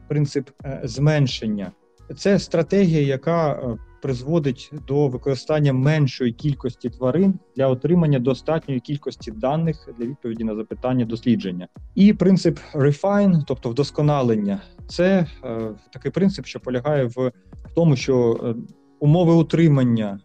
принцип 0.08 0.50
зменшення 0.84 1.72
це 2.16 2.38
стратегія, 2.38 3.00
яка 3.00 3.52
е, 3.52 3.76
призводить 4.02 4.70
до 4.88 5.08
використання 5.08 5.72
меншої 5.72 6.32
кількості 6.32 6.90
тварин 6.90 7.34
для 7.56 7.66
отримання 7.66 8.18
достатньої 8.18 8.80
кількості 8.80 9.30
даних 9.30 9.88
для 9.98 10.06
відповіді 10.06 10.44
на 10.44 10.54
запитання 10.54 11.04
дослідження. 11.04 11.68
І 11.94 12.12
принцип 12.12 12.58
refine, 12.74 13.42
тобто 13.46 13.70
вдосконалення, 13.70 14.62
це 14.86 15.26
е, 15.44 15.70
такий 15.92 16.10
принцип, 16.10 16.46
що 16.46 16.60
полягає 16.60 17.04
в 17.04 17.32
тому, 17.74 17.96
що 17.96 18.40
е, 18.44 18.54
умови 19.00 19.32
утримання 19.34 20.20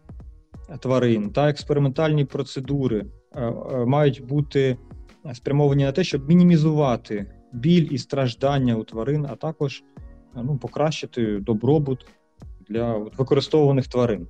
тварин 0.80 1.30
та 1.30 1.50
експериментальні 1.50 2.24
процедури 2.24 3.06
е, 3.32 3.42
е, 3.42 3.84
мають 3.84 4.26
бути 4.26 4.76
спрямовані 5.32 5.84
на 5.84 5.92
те, 5.92 6.04
щоб 6.04 6.28
мінімізувати 6.28 7.26
біль 7.52 7.88
і 7.90 7.98
страждання 7.98 8.76
у 8.76 8.84
тварин, 8.84 9.26
а 9.30 9.36
також 9.36 9.82
ну, 10.42 10.58
покращити 10.58 11.38
добробут 11.40 12.06
для 12.68 12.94
от, 12.94 13.18
використовуваних 13.18 13.86
тварин. 13.86 14.26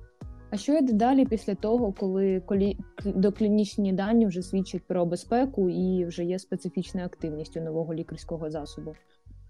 А 0.51 0.57
що 0.57 0.77
йде 0.77 0.93
далі 0.93 1.25
після 1.25 1.55
того, 1.55 1.91
коли 1.91 2.39
колі... 2.39 2.77
доклінічні 3.05 3.93
дані 3.93 4.25
вже 4.25 4.41
свідчать 4.41 4.87
про 4.87 5.05
безпеку 5.05 5.69
і 5.69 6.05
вже 6.05 6.23
є 6.25 6.39
специфічна 6.39 7.05
активність 7.05 7.57
у 7.57 7.61
нового 7.61 7.93
лікарського 7.93 8.51
засобу? 8.51 8.95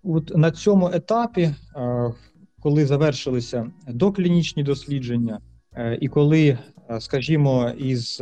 От 0.03 0.37
на 0.37 0.51
цьому 0.51 0.89
етапі, 0.93 1.41
е, 1.41 2.13
коли 2.59 2.85
завершилися 2.85 3.71
доклінічні 3.87 4.63
дослідження, 4.63 5.41
е, 5.73 5.97
і 6.01 6.07
коли, 6.07 6.57
е, 6.89 7.01
скажімо, 7.01 7.71
із 7.77 8.21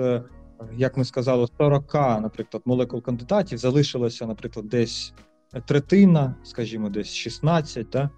як 0.77 0.97
ми 0.97 1.05
сказали, 1.05 1.47
40, 1.57 1.93
наприклад, 1.93 2.63
молекул 2.65 3.01
кандидатів 3.01 3.57
залишилося, 3.57 4.25
наприклад, 4.25 4.67
десь 4.67 5.13
третина, 5.67 6.35
скажімо, 6.43 6.89
десь 6.89 7.13
16, 7.13 7.89
та, 7.89 8.09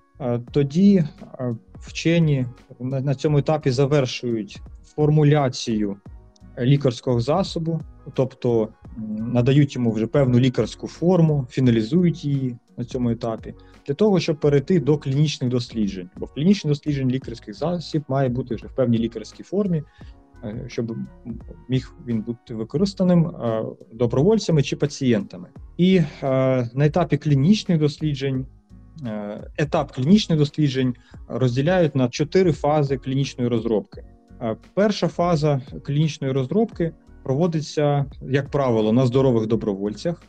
тоді 0.51 1.03
вчені 1.79 2.45
на 2.79 3.15
цьому 3.15 3.37
етапі 3.37 3.71
завершують 3.71 4.61
формуляцію 4.83 5.97
лікарського 6.59 7.21
засобу, 7.21 7.81
тобто 8.13 8.69
надають 9.17 9.75
йому 9.75 9.91
вже 9.91 10.07
певну 10.07 10.39
лікарську 10.39 10.87
форму, 10.87 11.47
фіналізують 11.49 12.25
її 12.25 12.57
на 12.77 12.85
цьому 12.85 13.09
етапі, 13.09 13.53
для 13.87 13.93
того, 13.93 14.19
щоб 14.19 14.39
перейти 14.39 14.79
до 14.79 14.97
клінічних 14.97 15.49
досліджень. 15.49 16.09
Бо 16.17 16.25
в 16.25 16.33
клінічних 16.33 16.71
досліджень 16.71 17.09
лікарських 17.09 17.55
засіб 17.55 18.03
має 18.07 18.29
бути 18.29 18.55
вже 18.55 18.67
в 18.67 18.75
певній 18.75 18.97
лікарській 18.97 19.43
формі, 19.43 19.83
е, 20.43 20.65
щоб 20.67 20.95
міг 21.69 21.93
він 22.07 22.21
бути 22.21 22.55
використаним 22.55 23.27
е, 23.27 23.65
добровольцями 23.93 24.63
чи 24.63 24.75
пацієнтами. 24.75 25.49
І 25.77 25.95
е, 25.97 26.05
на 26.73 26.85
етапі 26.85 27.17
клінічних 27.17 27.79
досліджень. 27.79 28.45
Етап 29.57 29.91
клінічних 29.91 30.39
досліджень 30.39 30.95
розділяють 31.27 31.95
на 31.95 32.09
чотири 32.09 32.51
фази 32.51 32.97
клінічної 32.97 33.49
розробки. 33.49 34.03
Перша 34.73 35.07
фаза 35.07 35.61
клінічної 35.85 36.33
розробки 36.33 36.93
проводиться, 37.23 38.05
як 38.21 38.49
правило, 38.49 38.93
на 38.93 39.05
здорових 39.05 39.47
добровольцях. 39.47 40.23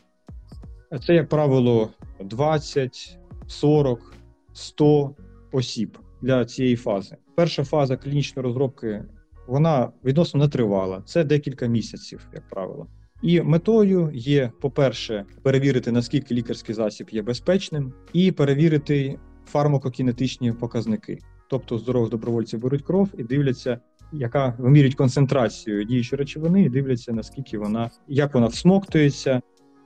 Це, 1.05 1.13
як 1.13 1.29
правило, 1.29 1.89
20, 2.19 3.19
40, 3.47 4.13
100 4.53 5.15
осіб 5.51 5.97
для 6.21 6.45
цієї 6.45 6.75
фази. 6.75 7.17
Перша 7.35 7.63
фаза 7.63 7.97
клінічної 7.97 8.43
розробки 8.43 9.03
вона 9.47 9.91
відносно 10.05 10.39
не 10.39 10.47
тривала. 10.47 11.01
Це 11.05 11.23
декілька 11.23 11.67
місяців, 11.67 12.27
як 12.33 12.49
правило. 12.49 12.87
І 13.21 13.41
метою 13.41 14.11
є, 14.13 14.51
по-перше, 14.61 15.25
перевірити, 15.41 15.91
наскільки 15.91 16.35
лікарський 16.35 16.75
засіб 16.75 17.09
є 17.11 17.21
безпечним, 17.21 17.93
і 18.13 18.31
перевірити 18.31 19.19
фармакокінетичні 19.45 20.51
показники. 20.51 21.19
Тобто 21.49 21.77
здорових 21.77 22.09
добровольців 22.09 22.59
беруть 22.59 22.81
кров 22.81 23.09
і 23.17 23.23
дивляться, 23.23 23.79
яка 24.13 24.55
вимірюють 24.59 24.95
концентрацію 24.95 25.83
діючої 25.83 26.17
речовини, 26.17 26.63
і 26.63 26.69
дивляться, 26.69 27.13
наскільки 27.13 27.57
вона 27.57 27.89
як 28.07 28.33
вона 28.33 28.47
всмоктується, 28.47 29.41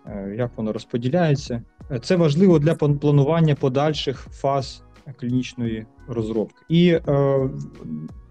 е, 0.06 0.36
як 0.38 0.52
вона 0.58 0.72
розподіляється. 0.72 1.62
Це 2.02 2.16
важливо 2.16 2.60
для 2.60 2.76
планування 2.76 3.56
подальших 3.56 4.28
фаз 4.32 4.84
клінічної 5.20 5.86
розробки. 6.08 6.62
І 6.70 6.90
е, 6.90 7.50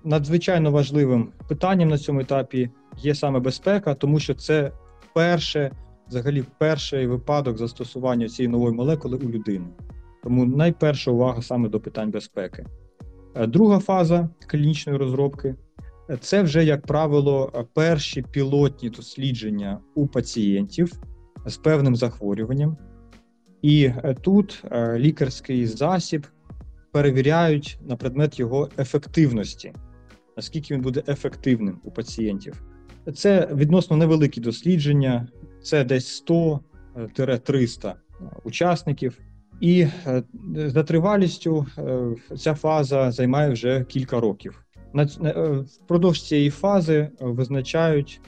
надзвичайно 0.04 0.70
важливим 0.70 1.28
питанням 1.48 1.88
на 1.88 1.98
цьому 1.98 2.20
етапі 2.20 2.70
є 2.98 3.14
саме 3.14 3.40
безпека, 3.40 3.94
тому 3.94 4.18
що 4.18 4.34
це 4.34 4.72
перше, 5.14 5.70
взагалі, 6.08 6.44
перший 6.58 7.06
випадок 7.06 7.58
застосування 7.58 8.28
цієї 8.28 8.52
нової 8.52 8.74
молекули 8.74 9.16
у 9.16 9.30
людини. 9.30 9.66
Тому 10.22 10.44
найперша 10.44 11.10
увага 11.10 11.42
саме 11.42 11.68
до 11.68 11.80
питань 11.80 12.10
безпеки. 12.10 12.66
Е, 13.34 13.46
друга 13.46 13.78
фаза 13.78 14.28
клінічної 14.46 14.98
розробки 14.98 15.54
це 16.20 16.42
вже, 16.42 16.64
як 16.64 16.86
правило, 16.86 17.66
перші 17.74 18.22
пілотні 18.22 18.90
дослідження 18.90 19.78
у 19.94 20.06
пацієнтів 20.06 20.92
з 21.46 21.56
певним 21.56 21.96
захворюванням. 21.96 22.76
І 23.62 23.84
е, 23.84 24.16
тут 24.20 24.62
е, 24.70 24.98
лікарський 24.98 25.66
засіб 25.66 26.26
перевіряють 26.92 27.78
на 27.82 27.96
предмет 27.96 28.38
його 28.38 28.68
ефективності, 28.78 29.72
наскільки 30.36 30.74
він 30.74 30.80
буде 30.80 31.02
ефективним 31.08 31.80
у 31.84 31.90
пацієнтів. 31.90 32.62
Це 33.14 33.48
відносно 33.54 33.96
невеликі 33.96 34.40
дослідження, 34.40 35.28
це 35.62 35.84
десь 35.84 36.24
100-300 36.26 37.88
е, 37.88 37.94
учасників. 38.44 39.18
І 39.60 39.86
за 40.54 40.82
тривалістю 40.82 41.66
ця 42.38 42.54
фаза 42.54 43.10
займає 43.10 43.50
вже 43.50 43.84
кілька 43.84 44.20
років. 44.20 44.64
Впродовж 45.84 46.22
цієї 46.22 46.50
фази 46.50 47.08
визначають 47.20 48.20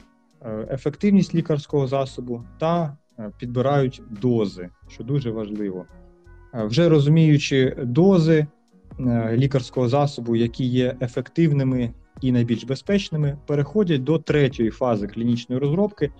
ефективність 0.71 1.35
лікарського 1.35 1.87
засобу 1.87 2.43
та 2.59 2.97
Е, 3.19 3.31
підбирають 3.37 4.01
дози, 4.09 4.69
що 4.87 5.03
дуже 5.03 5.31
важливо. 5.31 5.85
Е, 6.53 6.63
вже 6.65 6.89
розуміючи 6.89 7.75
дози 7.83 8.47
е, 8.99 9.37
лікарського 9.37 9.89
засобу, 9.89 10.35
які 10.35 10.65
є 10.65 10.95
ефективними 11.01 11.93
і 12.21 12.31
найбільш 12.31 12.63
безпечними, 12.63 13.37
переходять 13.47 14.03
до 14.03 14.19
третьої 14.19 14.69
фази 14.69 15.07
клінічної 15.07 15.61
розробки. 15.61 16.11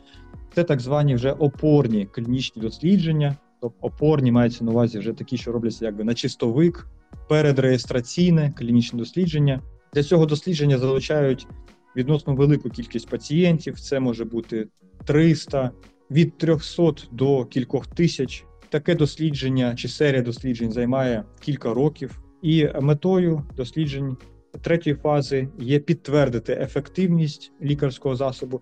Це 0.55 0.63
так 0.63 0.79
звані 0.79 1.15
вже 1.15 1.31
опорні 1.31 2.05
клінічні 2.05 2.61
дослідження. 2.61 3.35
Тобто 3.61 3.87
опорні 3.87 4.31
мається 4.31 4.63
на 4.63 4.71
увазі 4.71 4.99
вже 4.99 5.13
такі, 5.13 5.37
що 5.37 5.51
робляться 5.51 5.85
якби 5.85 6.03
на 6.03 6.13
чистовик, 6.13 6.87
передреєстраційне 7.29 8.53
клінічне 8.57 8.99
дослідження. 8.99 9.61
Для 9.93 10.03
цього 10.03 10.25
дослідження 10.25 10.77
залучають 10.77 11.47
відносно 11.95 12.35
велику 12.35 12.69
кількість 12.69 13.09
пацієнтів. 13.09 13.79
Це 13.79 13.99
може 13.99 14.25
бути 14.25 14.67
300, 15.05 15.71
від 16.11 16.37
300 16.37 16.93
до 17.11 17.45
кількох 17.45 17.87
тисяч. 17.87 18.45
Таке 18.69 18.95
дослідження 18.95 19.75
чи 19.75 19.87
серія 19.87 20.21
досліджень 20.21 20.71
займає 20.71 21.23
кілька 21.39 21.73
років, 21.73 22.19
і 22.41 22.67
метою 22.81 23.43
досліджень 23.55 24.17
третьої 24.61 24.95
фази 24.95 25.47
є 25.59 25.79
підтвердити 25.79 26.53
ефективність 26.53 27.51
лікарського 27.61 28.15
засобу 28.15 28.61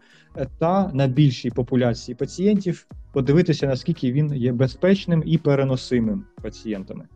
та 0.59 0.91
на 0.93 1.07
більшій 1.07 1.49
популяції 1.49 2.15
пацієнтів 2.15 2.87
подивитися, 3.13 3.67
наскільки 3.67 4.11
він 4.11 4.33
є 4.33 4.51
безпечним 4.51 5.23
і 5.25 5.37
переносимим 5.37 6.25
пацієнтами. 6.43 7.07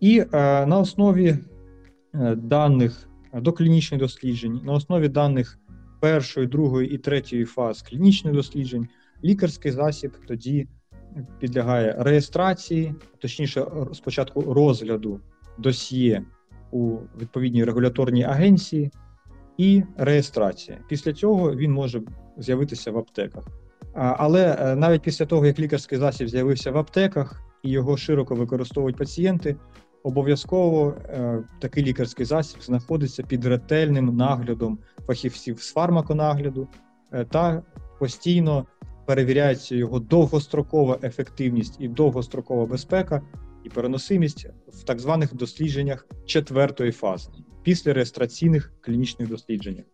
І 0.00 0.18
е, 0.18 0.26
на 0.66 0.78
основі 0.78 1.38
е, 2.14 2.34
даних 2.36 3.08
доклінічних 3.34 4.00
досліджень, 4.00 4.60
на 4.64 4.72
основі 4.72 5.08
даних 5.08 5.58
першої, 6.00 6.46
другої 6.46 6.90
і 6.90 6.98
третьої 6.98 7.44
фаз 7.44 7.82
клінічних 7.82 8.34
досліджень 8.34 8.88
лікарський 9.24 9.72
засіб 9.72 10.12
тоді 10.28 10.68
підлягає 11.40 11.96
реєстрації, 11.98 12.94
точніше, 13.18 13.66
спочатку 13.92 14.40
розгляду 14.40 15.20
досьє 15.58 16.22
у 16.76 16.98
відповідній 17.20 17.64
регуляторній 17.64 18.24
агенції 18.24 18.90
і 19.58 19.82
реєстрація. 19.96 20.78
Після 20.88 21.12
цього 21.12 21.54
він 21.54 21.72
може 21.72 22.02
з'явитися 22.38 22.90
в 22.90 22.98
аптеках. 22.98 23.44
Але 23.94 24.58
е, 24.60 24.76
навіть 24.76 25.02
після 25.02 25.26
того, 25.26 25.46
як 25.46 25.58
лікарський 25.58 25.98
засіб 25.98 26.28
з'явився 26.28 26.70
в 26.70 26.78
аптеках 26.78 27.42
і 27.62 27.70
його 27.70 27.96
широко 27.96 28.34
використовують 28.34 28.96
пацієнти, 28.96 29.56
обов'язково 30.02 30.94
е, 31.04 31.44
такий 31.60 31.84
лікарський 31.84 32.26
засіб 32.26 32.62
знаходиться 32.62 33.22
під 33.22 33.44
ретельним 33.44 34.16
наглядом 34.16 34.78
фахівців 35.06 35.60
з 35.60 35.72
фармаконагляду 35.72 36.68
е, 37.12 37.24
та 37.24 37.62
постійно 37.98 38.66
перевіряється 39.06 39.74
його 39.74 39.98
довгострокова 39.98 40.98
ефективність 41.02 41.76
і 41.80 41.88
довгострокова 41.88 42.66
безпека 42.66 43.22
і 43.66 43.68
переносимість 43.68 44.46
в 44.68 44.82
так 44.82 45.00
званих 45.00 45.34
дослідженнях 45.34 46.06
четвертої 46.26 46.92
фази 46.92 47.30
після 47.62 47.92
реєстраційних 47.92 48.72
клінічних 48.80 49.28
досліджень. 49.28 49.84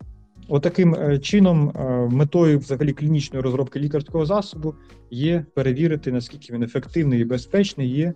Отаким 0.48 0.92
От 0.92 0.98
е, 0.98 1.18
чином, 1.18 1.68
е, 1.68 2.08
метою 2.10 2.58
взагалі 2.58 2.92
клінічної 2.92 3.42
розробки 3.42 3.80
лікарського 3.80 4.26
засобу 4.26 4.74
є 5.10 5.46
перевірити, 5.54 6.12
наскільки 6.12 6.52
він 6.52 6.62
ефективний 6.62 7.20
і 7.20 7.24
безпечний 7.24 7.88
є 7.88 8.14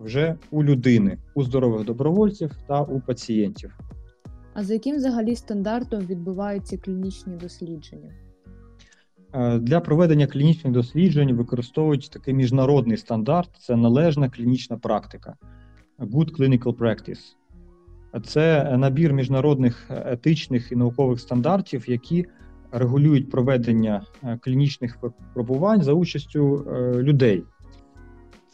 вже 0.00 0.36
у 0.50 0.64
людини, 0.64 1.18
у 1.34 1.42
здорових 1.42 1.84
добровольців 1.84 2.50
та 2.68 2.82
у 2.82 3.00
пацієнтів. 3.00 3.78
А 4.54 4.64
за 4.64 4.74
яким 4.74 4.96
взагалі 4.96 5.36
стандартом 5.36 6.00
відбуваються 6.00 6.78
клінічні 6.78 7.36
дослідження? 7.36 8.25
Е, 9.36 9.58
для 9.58 9.80
проведення 9.80 10.26
клінічних 10.26 10.72
досліджень 10.72 11.32
використовують 11.32 12.10
такий 12.12 12.34
міжнародний 12.34 12.96
стандарт 12.96 13.50
це 13.58 13.76
належна 13.76 14.30
клінічна 14.30 14.76
практика, 14.76 15.34
Good 15.98 16.38
Clinical 16.38 16.76
Practice. 16.76 17.36
Це 18.24 18.76
набір 18.76 19.12
міжнародних 19.12 19.90
етичних 19.90 20.72
і 20.72 20.76
наукових 20.76 21.20
стандартів, 21.20 21.90
які 21.90 22.26
регулюють 22.72 23.30
проведення 23.30 24.02
е, 24.22 24.38
клінічних 24.42 24.98
випробувань 25.02 25.82
за 25.82 25.92
участю 25.92 26.66
е, 26.70 27.02
людей. 27.02 27.44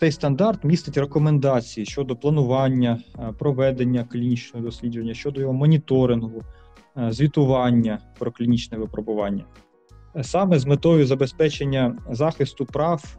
Цей 0.01 0.13
стандарт 0.13 0.65
містить 0.65 0.99
рекомендації 0.99 1.87
щодо 1.87 2.17
планування, 2.17 3.01
проведення 3.39 4.05
клінічного 4.05 4.67
дослідження, 4.67 5.15
щодо 5.15 5.41
його 5.41 5.53
моніторингу, 5.53 6.43
звітування 7.11 7.99
про 8.19 8.33
клінічне 8.33 8.79
випробування, 8.79 9.45
саме 10.23 10.59
з 10.59 10.67
метою 10.67 11.07
забезпечення 11.07 11.99
захисту 12.11 12.67
прав, 12.67 13.19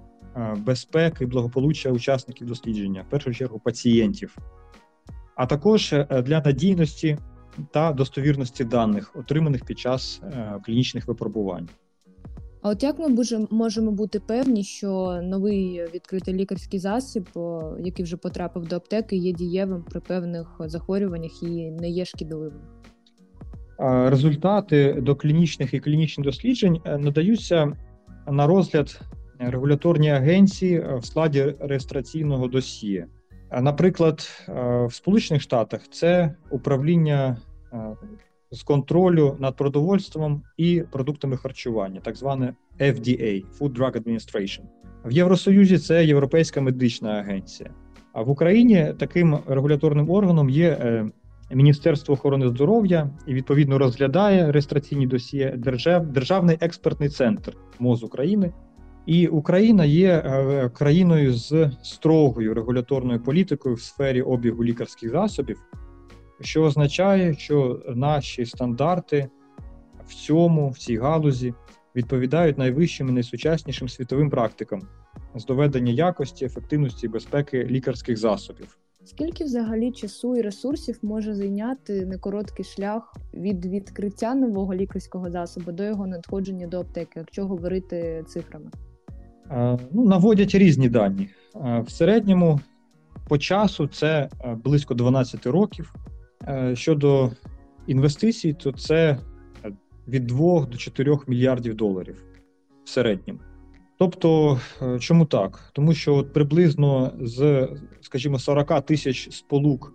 безпеки 0.57 1.23
і 1.23 1.27
благополуччя 1.27 1.91
учасників 1.91 2.47
дослідження, 2.47 3.05
в 3.07 3.09
першу 3.09 3.33
чергу 3.33 3.59
пацієнтів, 3.59 4.37
а 5.35 5.45
також 5.45 5.95
для 6.23 6.41
надійності 6.41 7.17
та 7.71 7.93
достовірності 7.93 8.63
даних, 8.63 9.15
отриманих 9.15 9.65
під 9.65 9.79
час 9.79 10.21
клінічних 10.65 11.07
випробувань. 11.07 11.69
А 12.61 12.69
от 12.69 12.83
як 12.83 12.99
ми 12.99 13.23
можемо 13.51 13.91
бути 13.91 14.19
певні, 14.19 14.63
що 14.63 15.19
новий 15.23 15.85
відкритий 15.93 16.33
лікарський 16.33 16.79
засіб, 16.79 17.29
який 17.79 18.05
вже 18.05 18.17
потрапив 18.17 18.67
до 18.67 18.75
аптеки, 18.75 19.15
є 19.15 19.31
дієвим 19.31 19.83
при 19.83 19.99
певних 19.99 20.55
захворюваннях 20.59 21.43
і 21.43 21.71
не 21.71 21.89
є 21.89 22.05
шкідливим? 22.05 22.53
Результати 23.79 24.93
доклінічних 24.93 25.73
і 25.73 25.79
клінічних 25.79 26.25
досліджень 26.25 26.81
е, 26.85 26.97
надаються 26.97 27.77
на 28.27 28.47
розгляд 28.47 29.01
регуляторній 29.39 30.11
агенції 30.11 30.75
е, 30.75 30.95
в 30.95 31.05
складі 31.05 31.55
реєстраційного 31.59 32.47
досьє. 32.47 33.05
Наприклад, 33.61 34.45
е, 34.49 34.85
в 34.85 34.93
Сполучених 34.93 35.41
Штатах 35.41 35.81
це 35.91 36.35
управління 36.51 37.37
з 38.51 38.63
контролю 38.63 39.35
над 39.39 39.55
продовольством 39.55 40.43
і 40.57 40.83
продуктами 40.91 41.37
харчування, 41.37 41.99
так 42.03 42.15
зване 42.15 42.53
FDA– 42.79 43.45
Food 43.59 43.77
Drug 43.77 44.03
Administration. 44.03 44.61
В 45.05 45.11
Євросоюзі 45.11 45.77
це 45.77 46.05
Європейська 46.05 46.61
медична 46.61 47.11
агенція. 47.11 47.69
А 48.13 48.21
в 48.21 48.29
Україні 48.29 48.93
таким 48.99 49.37
регуляторним 49.47 50.09
органом 50.09 50.49
є 50.49 51.03
Міністерство 51.53 52.13
охорони 52.13 52.47
здоров'я 52.47 53.09
і 53.27 53.33
відповідно 53.33 53.77
розглядає 53.77 54.51
реєстраційні 54.51 55.07
досьє 55.07 55.53
Державний 56.01 56.57
експертний 56.61 57.09
центр 57.09 57.57
МОЗ 57.79 58.03
України. 58.03 58.53
І 59.05 59.27
Україна 59.27 59.85
є 59.85 60.11
е, 60.11 60.69
країною 60.69 61.33
з 61.33 61.71
строгою 61.83 62.53
регуляторною 62.53 63.23
політикою 63.23 63.75
в 63.75 63.81
сфері 63.81 64.21
обігу 64.21 64.63
лікарських 64.63 65.09
засобів 65.09 65.57
що 66.43 66.63
означає, 66.63 67.33
що 67.33 67.81
наші 67.87 68.45
стандарти 68.45 69.29
в 70.05 70.13
цьому, 70.13 70.69
в 70.69 70.77
цій 70.77 70.97
галузі 70.97 71.53
відповідають 71.95 72.57
найвищим 72.57 73.09
і 73.09 73.11
найсучаснішим 73.11 73.89
світовим 73.89 74.29
практикам 74.29 74.81
з 75.35 75.45
доведення 75.45 75.91
якості, 75.91 76.45
ефективності 76.45 77.05
і 77.05 77.09
безпеки 77.09 77.63
лікарських 77.63 78.17
засобів. 78.17 78.77
Скільки 79.05 79.43
взагалі 79.43 79.91
часу 79.91 80.35
і 80.35 80.41
ресурсів 80.41 80.99
може 81.01 81.35
зайняти 81.35 82.05
некороткий 82.05 82.65
шлях 82.65 83.15
від 83.33 83.65
відкриття 83.65 84.35
нового 84.35 84.75
лікарського 84.75 85.31
засобу 85.31 85.71
до 85.71 85.83
його 85.83 86.07
надходження 86.07 86.67
до 86.67 86.79
аптеки, 86.79 87.11
якщо 87.15 87.45
говорити 87.45 88.23
цифрами? 88.27 88.71
Ну, 89.91 90.05
Наводять 90.05 90.55
різні 90.55 90.89
дані. 90.89 91.29
В 91.55 91.89
середньому 91.89 92.59
по 93.27 93.37
часу 93.37 93.87
це 93.87 94.29
близько 94.63 94.93
12 94.93 95.45
років. 95.45 95.93
Е, 96.47 96.75
щодо 96.75 97.31
інвестицій, 97.87 98.53
то 98.53 98.71
це 98.71 99.17
від 100.07 100.27
2 100.27 100.65
до 100.65 100.77
4 100.77 101.17
мільярдів 101.27 101.75
доларів 101.75 102.23
в 102.83 102.89
середньому. 102.89 103.39
Тобто, 103.99 104.59
е, 104.81 104.99
чому 104.99 105.25
так? 105.25 105.69
Тому 105.73 105.93
що 105.93 106.15
от 106.15 106.33
приблизно 106.33 107.11
з, 107.21 107.67
скажімо, 108.01 108.39
40 108.39 108.85
тисяч 108.85 109.35
сполук, 109.35 109.93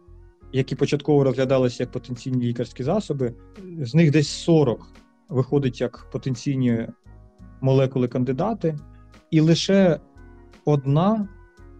які 0.52 0.74
початково 0.74 1.24
розглядалися 1.24 1.82
як 1.82 1.92
потенційні 1.92 2.46
лікарські 2.46 2.84
засоби, 2.84 3.34
з 3.80 3.94
них 3.94 4.10
десь 4.10 4.28
40 4.28 4.92
виходить 5.28 5.80
як 5.80 6.06
потенційні 6.12 6.86
молекули 7.60 8.08
кандидати, 8.08 8.78
і 9.30 9.40
лише 9.40 10.00
одна 10.64 11.28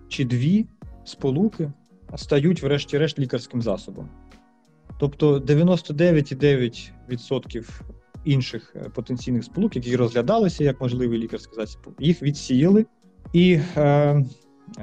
чи 0.09 0.25
дві 0.25 0.67
сполуки 1.05 1.73
стають, 2.17 2.63
врешті-решт, 2.63 3.19
лікарським 3.19 3.63
засобом. 3.63 4.09
Тобто 4.99 5.39
99,9% 5.39 7.81
інших 8.29 8.77
е, 8.77 8.89
потенційних 8.89 9.45
сполук, 9.45 9.77
які 9.77 9.97
розглядалися 9.97 10.65
як 10.65 10.81
можливий 10.81 11.19
лікарський 11.19 11.55
засіб, 11.55 11.81
їх 11.99 12.23
відсіяли. 12.23 12.87
І 13.33 13.61
е, 13.77 14.25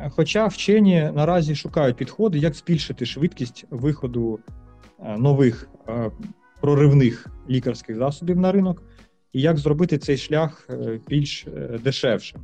хоча 0.09 0.47
вчені 0.47 1.11
наразі 1.15 1.55
шукають 1.55 1.97
підходи, 1.97 2.37
як 2.37 2.53
збільшити 2.53 3.05
швидкість 3.05 3.65
виходу 3.69 4.39
е, 4.99 5.17
нових 5.17 5.69
е, 5.87 6.11
проривних 6.61 7.27
лікарських 7.49 7.97
засобів 7.97 8.37
на 8.37 8.51
ринок, 8.51 8.83
і 9.33 9.41
як 9.41 9.57
зробити 9.57 9.97
цей 9.97 10.17
шлях 10.17 10.67
е, 10.69 10.99
більш 11.07 11.47
дешевшим. 11.83 12.41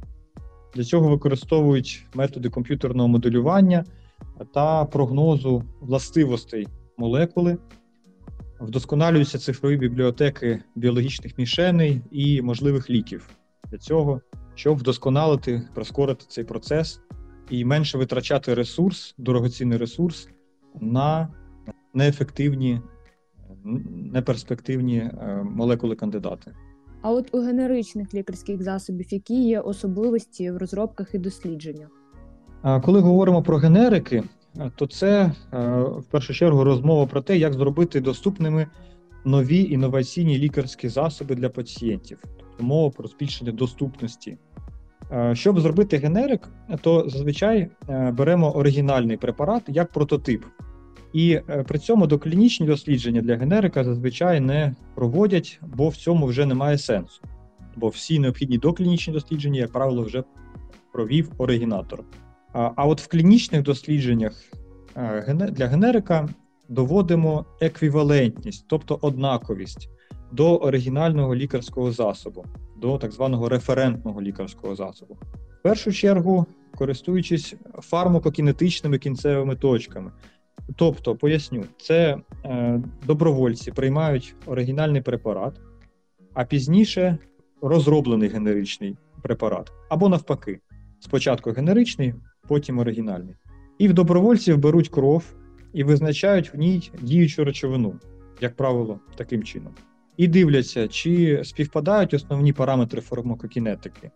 Для 0.76 0.84
цього 0.84 1.10
використовують 1.10 2.06
методи 2.14 2.50
комп'ютерного 2.50 3.10
моделювання 3.10 3.86
та 4.54 4.86
прогнозу 4.86 5.64
властивостей 5.82 6.68
молекули, 6.98 7.58
вдосконалюються 8.62 9.38
цифрові 9.38 9.78
бібліотеки 9.78 10.64
біологічних 10.76 11.38
мішеней 11.38 12.02
і 12.12 12.42
можливих 12.42 12.90
ліків 12.90 13.30
для 13.72 13.78
цього, 13.78 14.22
щоб 14.56 14.78
вдосконалити, 14.78 15.68
прискорити 15.74 16.26
цей 16.28 16.44
процес 16.44 17.02
і 17.50 17.66
менше 17.66 17.98
витрачати 17.98 18.54
ресурс, 18.54 19.16
дорогоцінний 19.18 19.78
ресурс 19.78 20.30
на 20.82 21.28
неефективні, 21.94 22.82
неперспективні 24.14 24.98
е, 24.98 25.44
молекули 25.44 25.96
кандидати. 25.96 26.56
А 27.02 27.12
от 27.12 27.36
у 27.36 27.42
генеричних 27.42 28.14
лікарських 28.14 28.64
засобів, 28.64 29.14
які 29.14 29.44
є 29.44 29.60
особливості 29.60 30.52
в 30.52 30.58
розробках 30.58 31.16
і 31.16 31.18
дослідженнях? 31.18 31.90
Коли 32.84 33.00
говоримо 33.00 33.44
про 33.44 33.58
генерики, 33.58 34.24
Е, 34.24 34.41
то 34.76 34.88
це 34.88 35.32
е, 35.54 35.58
в 35.82 36.04
першу 36.12 36.34
чергу 36.34 36.64
розмова 36.64 37.06
про 37.06 37.22
те, 37.22 37.38
як 37.38 37.54
зробити 37.54 38.02
доступними 38.02 38.68
нові 39.26 39.64
інноваційні 39.64 40.38
лікарські 40.38 40.90
засоби 40.90 41.36
для 41.36 41.50
пацієнтів, 41.50 42.24
тобто 42.40 42.64
мова 42.64 42.90
про 42.90 43.08
збільшення 43.08 43.52
доступності. 43.52 44.38
Е, 45.12 45.36
щоб 45.36 45.60
зробити 45.60 45.98
генерик, 45.98 46.50
то 46.82 47.10
зазвичай 47.10 47.70
беремо 47.88 48.52
оригінальний 48.52 49.18
препарат 49.18 49.64
як 49.68 49.92
прототип. 49.92 50.46
І 51.14 51.40
при 51.68 51.80
цьому 51.80 52.08
доклінічні 52.08 52.68
дослідження 52.68 53.22
для 53.22 53.36
генерика 53.36 53.84
зазвичай 53.84 54.40
не 54.40 54.76
проводять, 54.96 55.60
бо 55.76 55.90
в 55.90 55.96
цьому 55.96 56.26
вже 56.26 56.46
немає 56.46 56.78
сенсу. 56.78 57.22
Бо 57.76 57.88
всі 57.88 58.20
необхідні 58.20 58.58
доклінічні 58.58 59.14
дослідження, 59.14 59.60
як 59.60 59.72
правило, 59.72 60.04
вже 60.04 60.24
провів 60.92 61.32
оригінатор. 61.38 62.04
А 62.54 62.86
от 62.86 63.02
в 63.02 63.08
клінічних 63.08 63.62
дослідженнях 63.62 64.44
е, 64.96 65.34
для 65.52 65.68
генерика 65.68 66.30
доводимо 66.70 67.46
еквівалентність, 67.62 68.66
тобто 68.68 69.00
однаковість 69.02 69.90
до 70.32 70.58
оригінального 70.58 71.36
лікарського 71.36 71.92
засобу, 71.92 72.46
до 72.78 72.98
так 72.98 73.12
званого 73.12 73.50
референтного 73.50 74.22
лікарського 74.22 74.76
засобу. 74.76 75.18
В 75.60 75.64
першу 75.64 75.92
чергу 75.92 76.46
користуючись 76.76 77.56
фармакокінетичними 77.80 78.98
кінцевими 78.98 79.56
точками. 79.56 80.12
Тобто, 80.76 81.16
поясню, 81.16 81.64
це 81.78 82.18
е, 82.46 82.82
добровольці 83.08 83.72
приймають 83.72 84.36
оригінальний 84.46 85.02
препарат, 85.02 85.60
а 86.34 86.46
пізніше 86.46 87.18
розроблений 87.62 88.30
генеричний 88.30 88.98
препарат, 89.22 89.72
або 89.90 90.10
навпаки, 90.10 90.60
спочатку 91.00 91.52
генеричний, 91.52 92.14
потім 92.48 92.80
оригінальний. 92.80 93.36
І 93.78 93.88
в 93.88 93.94
добровольців 93.94 94.58
беруть 94.58 94.90
кров 94.90 95.24
і 95.74 95.84
визначають 95.84 96.54
в 96.54 96.58
ній 96.58 96.92
діючу 97.02 97.44
речовину, 97.44 97.96
як 98.42 98.56
правило, 98.56 99.00
таким 99.16 99.44
чином. 99.44 99.74
І 100.18 100.28
дивляться, 100.28 100.88
чи 100.88 101.42
співпадають 101.44 102.14
основні 102.14 102.54
параметри 102.54 103.02
фармакокінетики. 103.02 104.12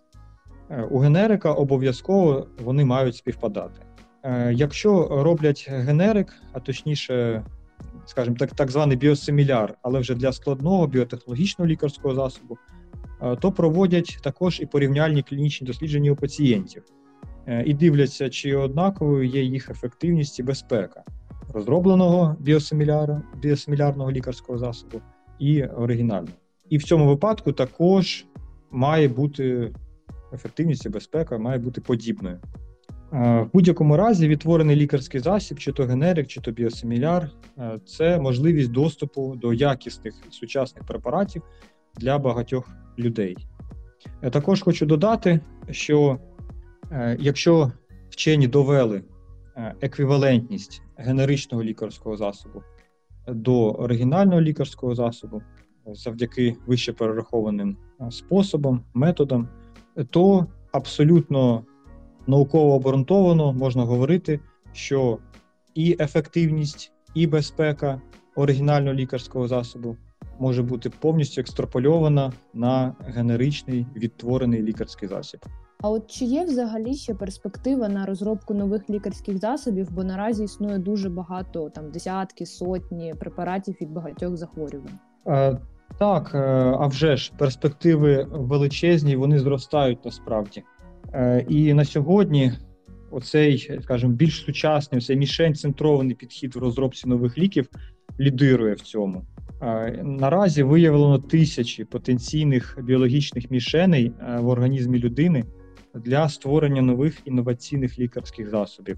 Е, 0.70 0.84
у 0.92 0.98
генерика 0.98 1.52
обов'язково 1.54 2.48
вони 2.60 2.86
мають 2.86 3.16
співпадати. 3.16 3.82
Е, 4.24 4.54
якщо 4.54 5.08
роблять 5.24 5.66
генерик, 5.70 6.34
а 6.54 6.60
точніше, 6.60 7.46
скажімо 8.06 8.36
так, 8.40 8.52
так 8.52 8.72
званий 8.72 8.98
біосиміляр, 8.98 9.76
але 9.82 10.00
вже 10.00 10.16
для 10.16 10.32
складного 10.32 10.88
біотехнологічного 10.88 11.70
лікарського 11.70 12.16
засобу, 12.16 12.58
е, 13.22 13.36
то 13.36 13.52
проводять 13.52 14.18
також 14.24 14.60
і 14.60 14.66
порівняльні 14.66 15.24
клінічні 15.24 15.68
дослідження 15.68 16.12
у 16.12 16.16
пацієнтів. 16.16 16.84
Е, 17.48 17.64
і 17.66 17.74
дивляться, 17.74 18.30
чи 18.30 18.56
однаковою 18.56 19.28
є 19.28 19.44
їх 19.44 19.70
ефективність 19.70 20.40
і 20.40 20.44
безпека 20.44 21.04
розробленого 21.54 22.36
біосиміляра, 22.40 23.22
біосимілярного 23.42 24.12
лікарського 24.12 24.58
засобу 24.58 25.02
і 25.40 25.64
оригінального. 25.64 26.38
І 26.70 26.78
в 26.78 26.84
цьому 26.84 27.08
випадку 27.08 27.52
також 27.52 28.26
має 28.72 29.08
бути 29.08 29.74
ефективність 30.34 30.86
і 30.86 30.90
безпека, 30.90 31.38
має 31.38 31.60
бути 31.60 31.82
подібною. 31.82 32.40
Е, 33.14 33.42
В 33.42 33.50
будь-якому 33.54 33.98
разі 33.98 34.28
відтворений 34.28 34.76
лікарський 34.76 35.22
засіб, 35.22 35.60
чи 35.60 35.72
то 35.72 35.86
генерик, 35.86 36.28
чи 36.28 36.42
то 36.42 36.52
біосиміляр, 36.52 37.30
е, 37.58 37.80
це 37.86 38.20
можливість 38.20 38.72
доступу 38.72 39.36
до 39.36 39.54
якісних 39.54 40.14
сучасних 40.30 40.84
препаратів 40.84 41.42
для 41.98 42.18
багатьох 42.18 42.70
людей. 43.00 43.38
Е, 44.22 44.30
Також 44.30 44.62
хочу 44.62 44.86
додати, 44.86 45.40
що 45.72 46.20
якщо 47.20 47.72
вчені 48.10 48.48
довели 48.48 49.04
е, 49.58 49.76
еквівалентність 49.82 50.82
генеричного 50.98 51.64
лікарського 51.64 52.18
засобу 52.18 52.64
до 53.28 53.72
оригінального 53.72 54.42
лікарського 54.42 54.96
засобу 54.96 55.42
е, 55.88 55.96
завдяки 55.96 56.56
вище 56.68 56.94
перерахованим 56.94 57.78
е, 58.02 58.12
способам, 58.12 58.82
методам, 58.94 59.48
е, 59.98 60.04
то 60.04 60.48
абсолютно 60.72 61.66
науково 62.28 62.74
обґрунтовано 62.74 63.54
можна 63.54 63.84
говорити, 63.84 64.40
що 64.74 65.18
і 65.76 65.98
ефективність, 66.00 66.92
і 67.14 67.28
безпека 67.28 68.02
оригінального 68.36 68.94
лікарського 68.94 69.48
засобу 69.48 69.98
може 70.40 70.64
бути 70.64 70.90
повністю 70.90 71.42
екстрапольована 71.42 72.34
на 72.54 72.96
генеричний 73.06 73.86
відтворений 73.96 74.62
лікарський 74.62 75.10
засіб. 75.10 75.46
А 75.82 75.90
от 75.90 76.12
чи 76.12 76.26
є 76.26 76.46
взагалі 76.46 76.94
ще 76.94 77.14
перспектива 77.14 77.90
на 77.90 78.06
розробку 78.06 78.54
нових 78.54 78.90
лікарських 78.90 79.38
засобів? 79.38 79.92
Бо 79.92 80.04
наразі 80.04 80.44
існує 80.44 80.78
дуже 80.78 81.10
багато 81.10 81.70
там 81.70 81.92
десятки, 81.92 82.46
сотні 82.46 83.14
препаратів 83.20 83.76
від 83.82 83.92
багатьох 83.92 84.38
захворювань. 84.38 85.00
Е, 85.28 85.58
Так, 86.00 86.32
е, 86.34 86.40
а 86.80 86.88
вже 86.88 87.18
ж 87.18 87.32
перспективи 87.38 88.28
величезні, 88.32 89.16
вони 89.16 89.40
зростають 89.40 90.06
насправді. 90.06 90.64
Е, 91.14 91.46
І 91.50 91.74
на 91.74 91.86
сьогодні 91.86 92.52
оцей, 93.12 93.80
скажімо, 93.84 94.14
більш 94.14 94.44
сучасний, 94.44 95.02
цей 95.02 95.18
мішень-центрований 95.18 96.16
підхід 96.16 96.56
в 96.56 96.60
розробці 96.60 97.10
нових 97.10 97.38
ліків 97.38 97.70
лідирує 98.20 98.74
в 98.74 98.82
цьому. 98.82 99.26
Е, 99.62 100.02
Наразі 100.04 100.64
виявлено 100.64 101.20
тисячі 101.20 101.84
потенційних 101.84 102.78
біологічних 102.84 103.52
мішеней 103.52 104.12
е, 104.20 104.40
в 104.40 104.48
організмі 104.48 105.00
людини 105.00 105.44
для 105.96 106.30
створення 106.30 106.82
нових 106.82 107.28
інноваційних 107.28 108.00
лікарських 108.00 108.50
засобів. 108.50 108.98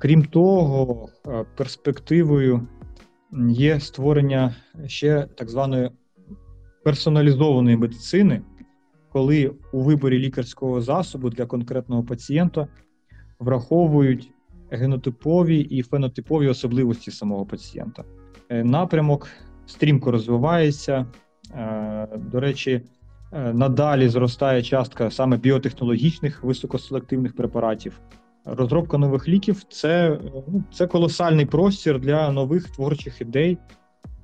Крім 0.00 0.24
того, 0.24 1.08
е, 1.26 1.44
перспективою 1.56 2.68
є 3.48 3.80
створення 3.80 4.54
ще 4.86 5.26
так 5.34 5.48
званої 5.48 5.90
персоналізованої 6.84 7.76
медицини, 7.76 8.42
коли 9.12 9.52
у 9.72 9.80
виборі 9.82 10.18
лікарського 10.18 10.80
засобу 10.80 11.30
для 11.30 11.46
конкретного 11.46 12.02
пацієнта 12.04 12.68
враховують 13.38 14.32
генотипові 14.70 15.60
і 15.60 15.82
фенотипові 15.82 16.48
особливості 16.48 17.10
самого 17.10 17.46
пацієнта. 17.46 18.04
Е, 18.48 18.64
Напрямок 18.64 19.28
стрімко 19.66 20.10
розвивається. 20.10 21.06
Е, 21.54 22.08
До 22.32 22.40
речі, 22.40 22.82
надалі 23.32 24.08
зростає 24.08 24.62
частка 24.62 25.10
саме 25.10 25.36
біотехнологічних 25.36 26.44
високоселективних 26.44 27.36
препаратів. 27.36 28.00
Розробка 28.44 28.98
нових 28.98 29.28
ліків 29.28 29.62
це, 29.68 30.12
е, 30.12 30.20
ну, 30.48 30.64
це 30.72 30.86
колосальний 30.86 31.46
простір 31.46 32.00
для 32.00 32.32
нових 32.32 32.70
творчих 32.70 33.20
ідей 33.20 33.58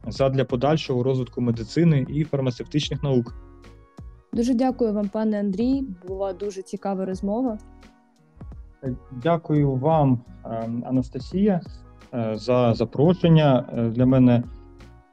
задля 0.07 0.45
подальшого 0.45 1.03
розвитку 1.03 1.41
медицини 1.41 2.07
і 2.09 2.25
фармацевтичних 2.25 3.03
наук. 3.03 3.35
Дуже 4.33 4.55
дякую 4.55 4.93
вам, 4.93 5.09
пане 5.09 5.41
Андрій. 5.41 5.85
Була 6.09 6.33
дуже 6.33 6.63
цікава 6.63 7.05
розмова. 7.05 7.59
Е, 8.85 8.95
Дякую 9.23 9.73
вам, 9.73 10.21
е, 10.45 10.49
Анастасія, 10.85 11.61
е, 12.15 12.37
за 12.37 12.75
запрошення. 12.75 13.69
Е, 13.77 13.89
Для 13.89 14.07
мене 14.07 14.43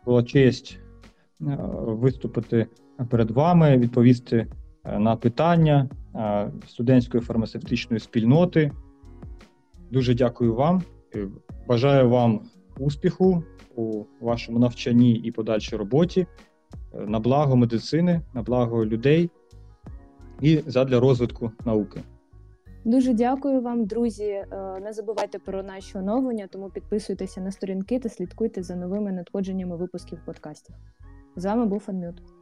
була 0.06 0.24
честь 0.24 0.80
е, 1.42 1.58
виступити 1.86 2.68
перед 3.10 3.32
вами, 3.32 3.78
відповісти 3.78 4.48
е, 4.84 5.00
на 5.00 5.16
питання 5.16 5.90
е, 6.16 6.52
студентської 6.68 7.24
фармацевтичної 7.24 8.00
спільноти. 8.00 8.72
Дуже 9.92 10.14
дякую 10.14 10.56
вам. 10.56 10.82
Е, 11.16 11.28
Бажаю 11.68 12.10
вам 12.10 12.42
успіху 12.80 13.44
у 13.76 14.04
вашому 14.22 14.60
навчанні 14.60 15.14
і 15.14 15.32
подальшій 15.32 15.76
роботі 15.76 16.28
на 17.08 17.20
благо 17.20 17.56
медицини, 17.56 18.22
на 18.34 18.42
благо 18.42 18.86
людей 18.86 19.30
і 20.42 20.58
задля 20.68 21.00
розвитку 21.00 21.52
науки. 21.66 22.02
Дуже 22.86 23.14
дякую 23.14 23.62
вам, 23.62 23.86
друзі. 23.86 24.46
Не 24.82 24.94
забувайте 24.94 25.40
про 25.40 25.64
наші 25.64 25.98
оновлення, 25.98 26.48
тому 26.48 26.70
підписуйтеся 26.70 27.42
на 27.42 27.52
сторінки 27.52 28.00
та 28.00 28.10
слідкуйте 28.10 28.64
за 28.64 28.76
новими 28.76 29.12
надходженнями 29.12 29.78
випусків 29.78 30.20
подкастів. 30.26 30.76
З 31.36 31.46
вами 31.46 31.66
був 31.66 31.84
Анмют. 31.88 32.33